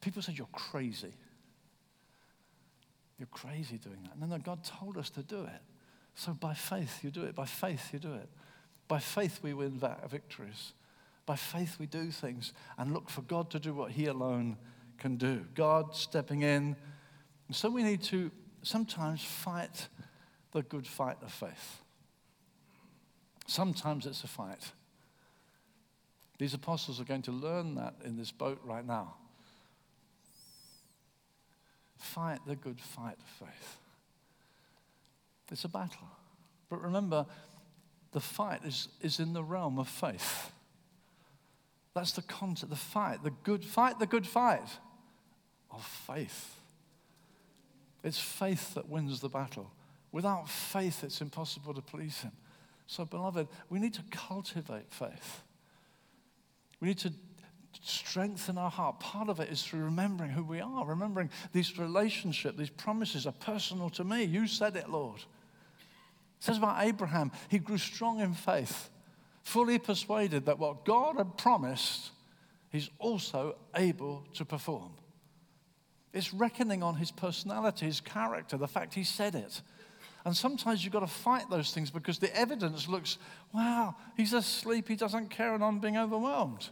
people 0.00 0.22
say 0.22 0.32
you're 0.32 0.46
crazy. 0.52 1.12
You're 3.18 3.28
crazy 3.30 3.78
doing 3.78 3.98
that. 4.04 4.18
No, 4.18 4.26
no, 4.26 4.38
God 4.38 4.64
told 4.64 4.96
us 4.96 5.10
to 5.10 5.22
do 5.22 5.42
it. 5.44 5.60
So 6.14 6.32
by 6.32 6.54
faith, 6.54 7.00
you 7.02 7.10
do 7.10 7.24
it. 7.24 7.34
By 7.34 7.44
faith, 7.44 7.90
you 7.92 7.98
do 7.98 8.14
it. 8.14 8.28
By 8.88 8.98
faith, 8.98 9.40
we 9.42 9.52
win 9.52 9.80
victories. 10.08 10.72
By 11.26 11.36
faith, 11.36 11.76
we 11.78 11.86
do 11.86 12.10
things 12.10 12.52
and 12.78 12.92
look 12.94 13.10
for 13.10 13.22
God 13.22 13.50
to 13.50 13.58
do 13.58 13.74
what 13.74 13.90
He 13.90 14.06
alone 14.06 14.56
can 14.98 15.16
do. 15.16 15.44
God 15.54 15.94
stepping 15.94 16.42
in. 16.42 16.76
And 17.48 17.56
so 17.56 17.68
we 17.68 17.82
need 17.82 18.02
to 18.04 18.30
sometimes 18.66 19.22
fight 19.22 19.88
the 20.52 20.62
good 20.62 20.86
fight 20.86 21.16
of 21.22 21.32
faith. 21.32 21.80
Sometimes 23.46 24.06
it's 24.06 24.24
a 24.24 24.26
fight. 24.26 24.72
These 26.38 26.54
apostles 26.54 27.00
are 27.00 27.04
going 27.04 27.22
to 27.22 27.32
learn 27.32 27.76
that 27.76 27.94
in 28.04 28.16
this 28.16 28.32
boat 28.32 28.60
right 28.64 28.84
now. 28.84 29.14
Fight 31.96 32.40
the 32.46 32.56
good 32.56 32.80
fight 32.80 33.16
of 33.18 33.46
faith. 33.48 33.78
It's 35.50 35.64
a 35.64 35.68
battle. 35.68 36.08
But 36.68 36.82
remember, 36.82 37.24
the 38.12 38.20
fight 38.20 38.64
is, 38.64 38.88
is 39.00 39.20
in 39.20 39.32
the 39.32 39.44
realm 39.44 39.78
of 39.78 39.88
faith. 39.88 40.50
That's 41.94 42.12
the 42.12 42.22
concept, 42.22 42.70
the 42.70 42.76
fight, 42.76 43.22
the 43.22 43.32
good 43.44 43.64
fight, 43.64 43.98
the 44.00 44.06
good 44.06 44.26
fight 44.26 44.68
of 45.70 45.84
faith. 45.84 46.55
It's 48.06 48.20
faith 48.20 48.74
that 48.74 48.88
wins 48.88 49.18
the 49.18 49.28
battle. 49.28 49.72
Without 50.12 50.48
faith, 50.48 51.02
it's 51.02 51.20
impossible 51.20 51.74
to 51.74 51.82
please 51.82 52.20
Him. 52.20 52.30
So, 52.86 53.04
beloved, 53.04 53.48
we 53.68 53.80
need 53.80 53.94
to 53.94 54.02
cultivate 54.12 54.92
faith. 54.92 55.42
We 56.78 56.86
need 56.86 56.98
to 56.98 57.12
strengthen 57.82 58.58
our 58.58 58.70
heart. 58.70 59.00
Part 59.00 59.28
of 59.28 59.40
it 59.40 59.48
is 59.48 59.64
through 59.64 59.80
remembering 59.80 60.30
who 60.30 60.44
we 60.44 60.60
are, 60.60 60.86
remembering 60.86 61.30
these 61.52 61.80
relationships, 61.80 62.56
these 62.56 62.70
promises 62.70 63.26
are 63.26 63.32
personal 63.32 63.90
to 63.90 64.04
me. 64.04 64.22
You 64.22 64.46
said 64.46 64.76
it, 64.76 64.88
Lord. 64.88 65.18
It 65.18 66.44
says 66.44 66.58
about 66.58 66.86
Abraham, 66.86 67.32
he 67.48 67.58
grew 67.58 67.78
strong 67.78 68.20
in 68.20 68.34
faith, 68.34 68.88
fully 69.42 69.80
persuaded 69.80 70.46
that 70.46 70.60
what 70.60 70.84
God 70.84 71.16
had 71.16 71.36
promised, 71.36 72.12
he's 72.70 72.88
also 73.00 73.56
able 73.74 74.22
to 74.34 74.44
perform. 74.44 74.92
It's 76.16 76.32
reckoning 76.32 76.82
on 76.82 76.94
his 76.94 77.10
personality, 77.10 77.84
his 77.84 78.00
character, 78.00 78.56
the 78.56 78.66
fact 78.66 78.94
he 78.94 79.04
said 79.04 79.34
it. 79.34 79.60
And 80.24 80.34
sometimes 80.34 80.82
you've 80.82 80.92
got 80.94 81.00
to 81.00 81.06
fight 81.06 81.50
those 81.50 81.74
things 81.74 81.90
because 81.90 82.18
the 82.18 82.34
evidence 82.34 82.88
looks, 82.88 83.18
wow, 83.52 83.94
he's 84.16 84.32
asleep, 84.32 84.88
he 84.88 84.96
doesn't 84.96 85.28
care, 85.28 85.54
and 85.54 85.62
I'm 85.62 85.78
being 85.78 85.98
overwhelmed. 85.98 86.70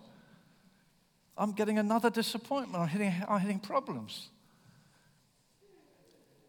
I'm 1.37 1.53
getting 1.53 1.79
another 1.79 2.09
disappointment, 2.09 2.83
I'm 2.83 2.89
hitting, 2.89 3.13
I'm 3.29 3.39
hitting 3.39 3.59
problems. 3.59 4.31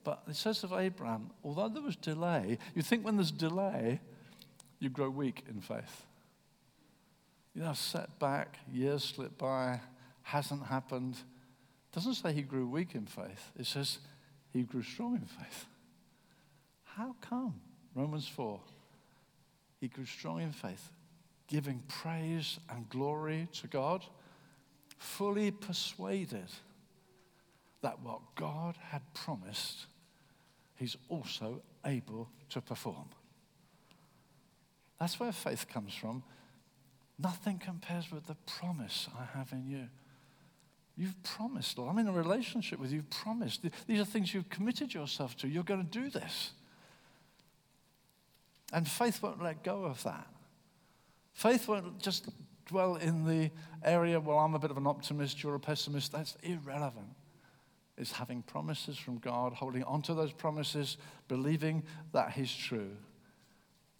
But 0.06 0.24
it 0.30 0.38
says 0.38 0.64
of 0.64 0.72
Abraham, 0.72 1.32
although 1.44 1.68
there 1.68 1.84
was 1.84 1.98
delay, 1.98 2.60
you 2.76 2.82
think 2.82 3.04
when 3.04 3.18
there's 3.18 3.32
delay, 3.32 4.00
you 4.80 4.90
grow 4.90 5.10
weak 5.10 5.44
in 5.50 5.60
faith. 5.60 6.06
You 7.54 7.64
know, 7.64 7.74
setback, 7.74 8.58
years 8.72 9.04
slip 9.04 9.38
by, 9.38 9.82
hasn't 10.22 10.64
happened. 10.68 11.18
Doesn't 11.96 12.16
say 12.16 12.34
he 12.34 12.42
grew 12.42 12.68
weak 12.68 12.94
in 12.94 13.06
faith, 13.06 13.54
it 13.58 13.66
says 13.66 14.00
he 14.52 14.64
grew 14.64 14.84
strong 14.84 15.16
in 15.16 15.26
faith. 15.26 15.66
How 16.84 17.16
come? 17.22 17.62
Romans 17.96 18.28
4. 18.28 18.60
He 19.80 19.88
grew 19.88 20.04
strong 20.04 20.42
in 20.42 20.52
faith, 20.52 20.92
giving 21.48 21.82
praise 21.88 22.60
and 22.70 22.90
glory 22.90 23.48
to 23.62 23.68
God, 23.68 24.04
fully 24.98 25.52
persuaded 25.52 26.52
that 27.82 28.02
what 28.02 28.20
God 28.36 28.76
had 28.90 29.02
promised, 29.14 29.86
he's 30.76 30.98
also 31.08 31.62
able 31.86 32.28
to 32.50 32.60
perform. 32.60 33.08
That's 35.00 35.18
where 35.18 35.32
faith 35.32 35.70
comes 35.70 35.94
from. 35.94 36.24
Nothing 37.18 37.58
compares 37.58 38.12
with 38.12 38.28
the 38.28 38.36
promise 38.60 39.08
I 39.18 39.38
have 39.38 39.54
in 39.54 39.66
you. 39.66 39.88
You've 40.98 41.22
promised, 41.24 41.78
Lord. 41.78 41.92
I'm 41.92 42.00
in 42.00 42.08
a 42.08 42.12
relationship 42.12 42.80
with 42.80 42.92
you. 42.92 42.98
You've 42.98 43.10
promised. 43.10 43.66
These 43.88 44.00
are 44.00 44.06
things 44.06 44.34
you've 44.34 44.50
committed 44.50 44.94
yourself 44.94 45.36
to. 45.38 45.48
You're 45.48 45.64
going 45.64 45.86
to 45.86 46.00
do 46.00 46.10
this. 46.10 46.52
And 48.72 48.88
faith 48.88 49.22
won't 49.22 49.44
let 49.44 49.64
go 49.64 49.84
of 49.84 50.02
that. 50.04 50.28
Faith 51.34 51.68
won't 51.68 52.00
just 52.00 52.30
dwell 52.66 52.96
in 52.96 53.26
the 53.26 53.52
area, 53.84 54.20
well, 54.20 54.40
I'm 54.40 54.56
a 54.56 54.60
bit 54.60 54.72
of 54.72 54.78
an 54.78 54.88
optimist, 54.88 55.44
you're 55.44 55.56
a 55.56 55.60
pessimist. 55.60 56.12
That's 56.12 56.36
irrelevant. 56.44 57.08
It's 57.98 58.12
having 58.12 58.42
promises 58.42 58.98
from 58.98 59.20
God, 59.20 59.54
holding 59.54 59.84
onto 59.84 60.14
those 60.16 60.34
promises, 60.34 60.98
believing 61.28 61.84
that 62.12 62.32
He's 62.32 62.54
true. 62.54 62.92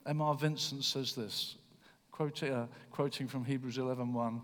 M.R. 0.06 0.36
Vincent 0.36 0.84
says 0.84 1.14
this, 1.14 1.56
quoting, 2.12 2.54
uh, 2.54 2.68
quoting 2.92 3.28
from 3.28 3.46
Hebrews 3.46 3.78
11.1, 3.78 4.42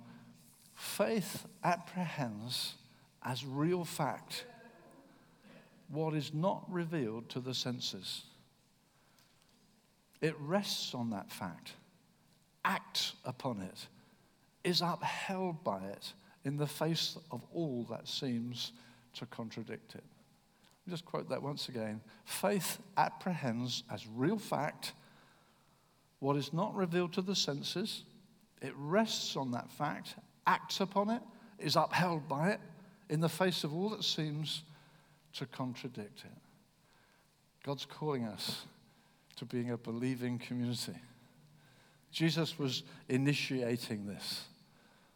Faith 0.82 1.45
apprehends 1.63 2.73
as 3.23 3.45
real 3.45 3.86
fact 3.86 4.45
what 5.89 6.15
is 6.15 6.34
not 6.34 6.65
revealed 6.67 7.29
to 7.29 7.39
the 7.39 7.53
senses. 7.53 8.23
It 10.21 10.34
rests 10.39 10.95
on 10.95 11.11
that 11.11 11.32
fact, 11.32 11.73
acts 12.65 13.13
upon 13.25 13.61
it, 13.61 13.88
is 14.63 14.82
upheld 14.82 15.63
by 15.63 15.84
it 15.84 16.13
in 16.45 16.57
the 16.57 16.65
face 16.65 17.15
of 17.29 17.45
all 17.53 17.86
that 17.91 18.07
seems 18.07 18.71
to 19.13 19.27
contradict 19.27 19.93
it. 19.93 20.03
I'll 20.88 20.91
just 20.91 21.05
quote 21.05 21.29
that 21.29 21.43
once 21.43 21.69
again. 21.69 22.01
Faith 22.25 22.79
apprehends 22.97 23.84
as 23.91 24.07
real 24.07 24.39
fact 24.39 24.93
what 26.17 26.36
is 26.38 26.51
not 26.51 26.75
revealed 26.75 27.13
to 27.13 27.21
the 27.21 27.36
senses. 27.36 28.03
It 28.63 28.73
rests 28.75 29.36
on 29.38 29.51
that 29.51 29.71
fact, 29.71 30.15
acts 30.51 30.81
upon 30.81 31.09
it, 31.09 31.21
is 31.59 31.77
upheld 31.77 32.27
by 32.27 32.49
it 32.49 32.59
in 33.09 33.21
the 33.21 33.29
face 33.29 33.63
of 33.63 33.73
all 33.73 33.89
that 33.89 34.03
seems 34.03 34.63
to 35.33 35.45
contradict 35.45 36.23
it. 36.25 36.37
God's 37.63 37.85
calling 37.85 38.25
us 38.25 38.65
to 39.37 39.45
being 39.45 39.71
a 39.71 39.77
believing 39.77 40.37
community. 40.37 40.99
Jesus 42.11 42.59
was 42.59 42.83
initiating 43.07 44.05
this, 44.05 44.45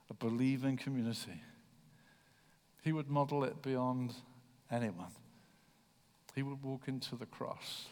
a 0.09 0.13
believing 0.13 0.77
community. 0.77 1.41
He 2.81 2.93
would 2.93 3.09
model 3.09 3.43
it 3.43 3.61
beyond 3.61 4.13
anyone. 4.71 5.11
He 6.33 6.43
would 6.43 6.63
walk 6.63 6.87
into 6.87 7.15
the 7.15 7.25
cross. 7.25 7.87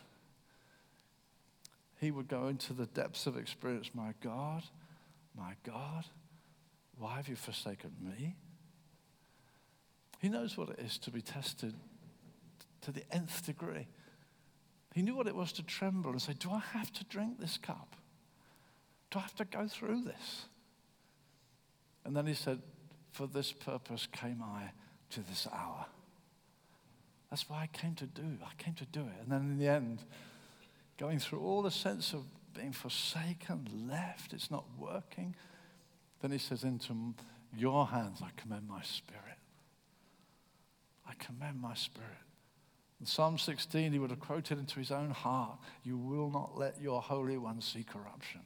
He 2.00 2.12
would 2.12 2.28
go 2.28 2.48
into 2.48 2.74
the 2.74 2.86
depths 2.86 3.28
of 3.28 3.38
experience. 3.38 3.90
My 3.94 4.14
God, 4.22 4.64
my 5.38 5.54
God, 5.66 6.06
why 7.04 7.18
have 7.18 7.28
you 7.28 7.36
forsaken 7.36 7.92
me? 8.02 8.38
He 10.20 10.30
knows 10.30 10.58
what 10.58 10.70
it 10.70 10.80
is 10.80 10.98
to 11.00 11.12
be 11.12 11.22
tested 11.22 11.74
to 12.80 12.94
the 12.94 13.04
nth 13.12 13.46
degree. 13.46 13.88
He 14.96 15.02
knew 15.02 15.14
what 15.14 15.28
it 15.28 15.36
was 15.36 15.52
to 15.54 15.64
tremble 15.64 16.12
and 16.12 16.22
say, 16.22 16.32
Do 16.32 16.50
I 16.50 16.60
have 16.60 16.94
to 16.94 17.04
drink 17.04 17.42
this 17.42 17.58
cup? 17.58 17.98
Do 19.12 19.20
I 19.20 19.24
have 19.24 19.36
to 19.36 19.44
go 19.44 19.68
through 19.68 20.04
this? 20.04 20.46
And 22.06 22.16
then 22.16 22.26
he 22.26 22.34
said, 22.34 22.62
For 23.12 23.28
this 23.28 23.52
purpose 23.52 24.08
came 24.10 24.42
I 24.42 24.72
to 25.10 25.20
this 25.20 25.46
hour. 25.52 25.88
That's 27.30 27.50
why 27.50 27.64
I 27.64 27.68
came 27.78 27.96
to 27.96 28.06
do. 28.06 28.38
I 28.46 28.64
came 28.64 28.76
to 28.76 28.86
do 28.86 29.02
it. 29.02 29.22
And 29.22 29.30
then 29.30 29.42
in 29.42 29.58
the 29.58 29.68
end, 29.68 30.00
going 30.98 31.20
through 31.20 31.42
all 31.42 31.64
the 31.64 31.72
sense 31.72 32.14
of 32.14 32.24
being 32.54 32.72
forsaken, 32.72 33.68
left, 33.90 34.32
it's 34.32 34.50
not 34.50 34.64
working. 34.80 35.36
Then 36.24 36.32
he 36.32 36.38
says, 36.38 36.64
Into 36.64 36.94
your 37.54 37.86
hands 37.86 38.22
I 38.24 38.30
commend 38.42 38.66
my 38.70 38.82
spirit. 38.82 39.38
I 41.06 41.14
commend 41.16 41.62
my 41.62 41.74
spirit. 41.74 42.08
In 43.02 43.06
Psalm 43.06 43.38
16, 43.38 43.92
he 43.92 44.00
would 44.00 44.10
have 44.10 44.22
quoted 44.22 44.58
into 44.58 44.80
his 44.80 44.90
own 44.90 45.10
heart, 45.10 45.60
You 45.84 45.98
will 45.98 46.32
not 46.32 46.58
let 46.58 46.82
your 46.82 47.02
Holy 47.02 47.38
One 47.38 47.60
see 47.60 47.84
corruption. 47.84 48.40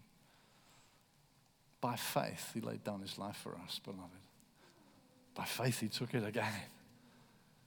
By 1.79 1.95
faith, 1.95 2.49
he 2.55 2.61
laid 2.61 2.83
down 2.83 3.01
his 3.01 3.19
life 3.19 3.37
for 3.37 3.55
us, 3.63 3.79
beloved. 3.83 4.01
By 5.35 5.45
faith, 5.45 5.79
he 5.79 5.87
took 5.87 6.15
it 6.15 6.25
again. 6.25 6.51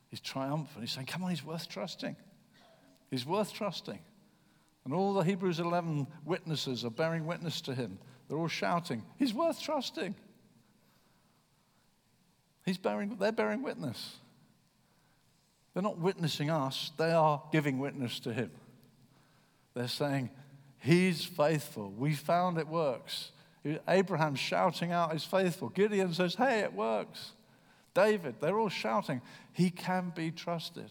He's 0.08 0.18
triumphant. 0.18 0.80
He's 0.80 0.90
saying, 0.90 1.06
Come 1.06 1.22
on, 1.22 1.30
he's 1.30 1.44
worth 1.44 1.68
trusting. 1.68 2.16
He's 3.12 3.24
worth 3.24 3.52
trusting. 3.52 4.00
And 4.84 4.92
all 4.92 5.14
the 5.14 5.22
Hebrews 5.22 5.60
11 5.60 6.08
witnesses 6.24 6.84
are 6.84 6.90
bearing 6.90 7.26
witness 7.26 7.60
to 7.60 7.76
him. 7.76 8.00
They're 8.30 8.38
all 8.38 8.46
shouting, 8.46 9.02
He's 9.18 9.34
worth 9.34 9.60
trusting. 9.60 10.14
He's 12.64 12.78
bearing, 12.78 13.16
they're 13.18 13.32
bearing 13.32 13.62
witness. 13.62 14.14
They're 15.74 15.82
not 15.82 15.98
witnessing 15.98 16.48
us, 16.48 16.92
they 16.96 17.10
are 17.10 17.42
giving 17.50 17.80
witness 17.80 18.20
to 18.20 18.32
him. 18.32 18.52
They're 19.74 19.88
saying, 19.88 20.30
He's 20.78 21.24
faithful. 21.24 21.90
We 21.90 22.14
found 22.14 22.56
it 22.56 22.68
works. 22.68 23.32
Abraham 23.88 24.36
shouting 24.36 24.92
out, 24.92 25.12
He's 25.12 25.24
faithful. 25.24 25.68
Gideon 25.68 26.14
says, 26.14 26.36
Hey, 26.36 26.60
it 26.60 26.72
works. 26.72 27.32
David, 27.94 28.36
they're 28.40 28.60
all 28.60 28.68
shouting, 28.68 29.22
He 29.52 29.70
can 29.70 30.12
be 30.14 30.30
trusted. 30.30 30.90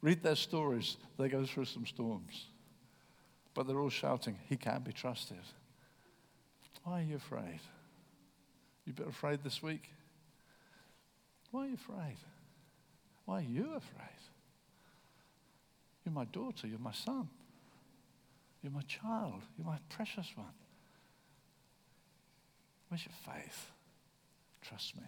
Read 0.00 0.22
their 0.22 0.36
stories. 0.36 0.96
They 1.18 1.28
go 1.28 1.44
through 1.44 1.64
some 1.64 1.86
storms. 1.86 2.46
But 3.52 3.66
they're 3.66 3.80
all 3.80 3.90
shouting, 3.90 4.38
He 4.48 4.56
can 4.56 4.82
be 4.82 4.92
trusted. 4.92 5.38
Why 6.90 7.02
are 7.02 7.04
you 7.04 7.16
afraid? 7.16 7.60
You 8.84 8.90
a 8.90 8.94
bit 8.94 9.06
afraid 9.06 9.44
this 9.44 9.62
week? 9.62 9.88
Why 11.52 11.66
are 11.66 11.68
you 11.68 11.74
afraid? 11.74 12.16
Why 13.26 13.38
are 13.38 13.48
you 13.48 13.66
afraid? 13.76 14.18
You're 16.04 16.12
my 16.12 16.24
daughter, 16.24 16.66
you're 16.66 16.80
my 16.80 16.90
son, 16.90 17.28
you're 18.60 18.72
my 18.72 18.82
child, 18.82 19.42
you're 19.56 19.68
my 19.68 19.78
precious 19.88 20.26
one. 20.34 20.48
Where's 22.88 23.06
your 23.06 23.34
faith? 23.34 23.70
Trust 24.60 24.96
me. 24.96 25.04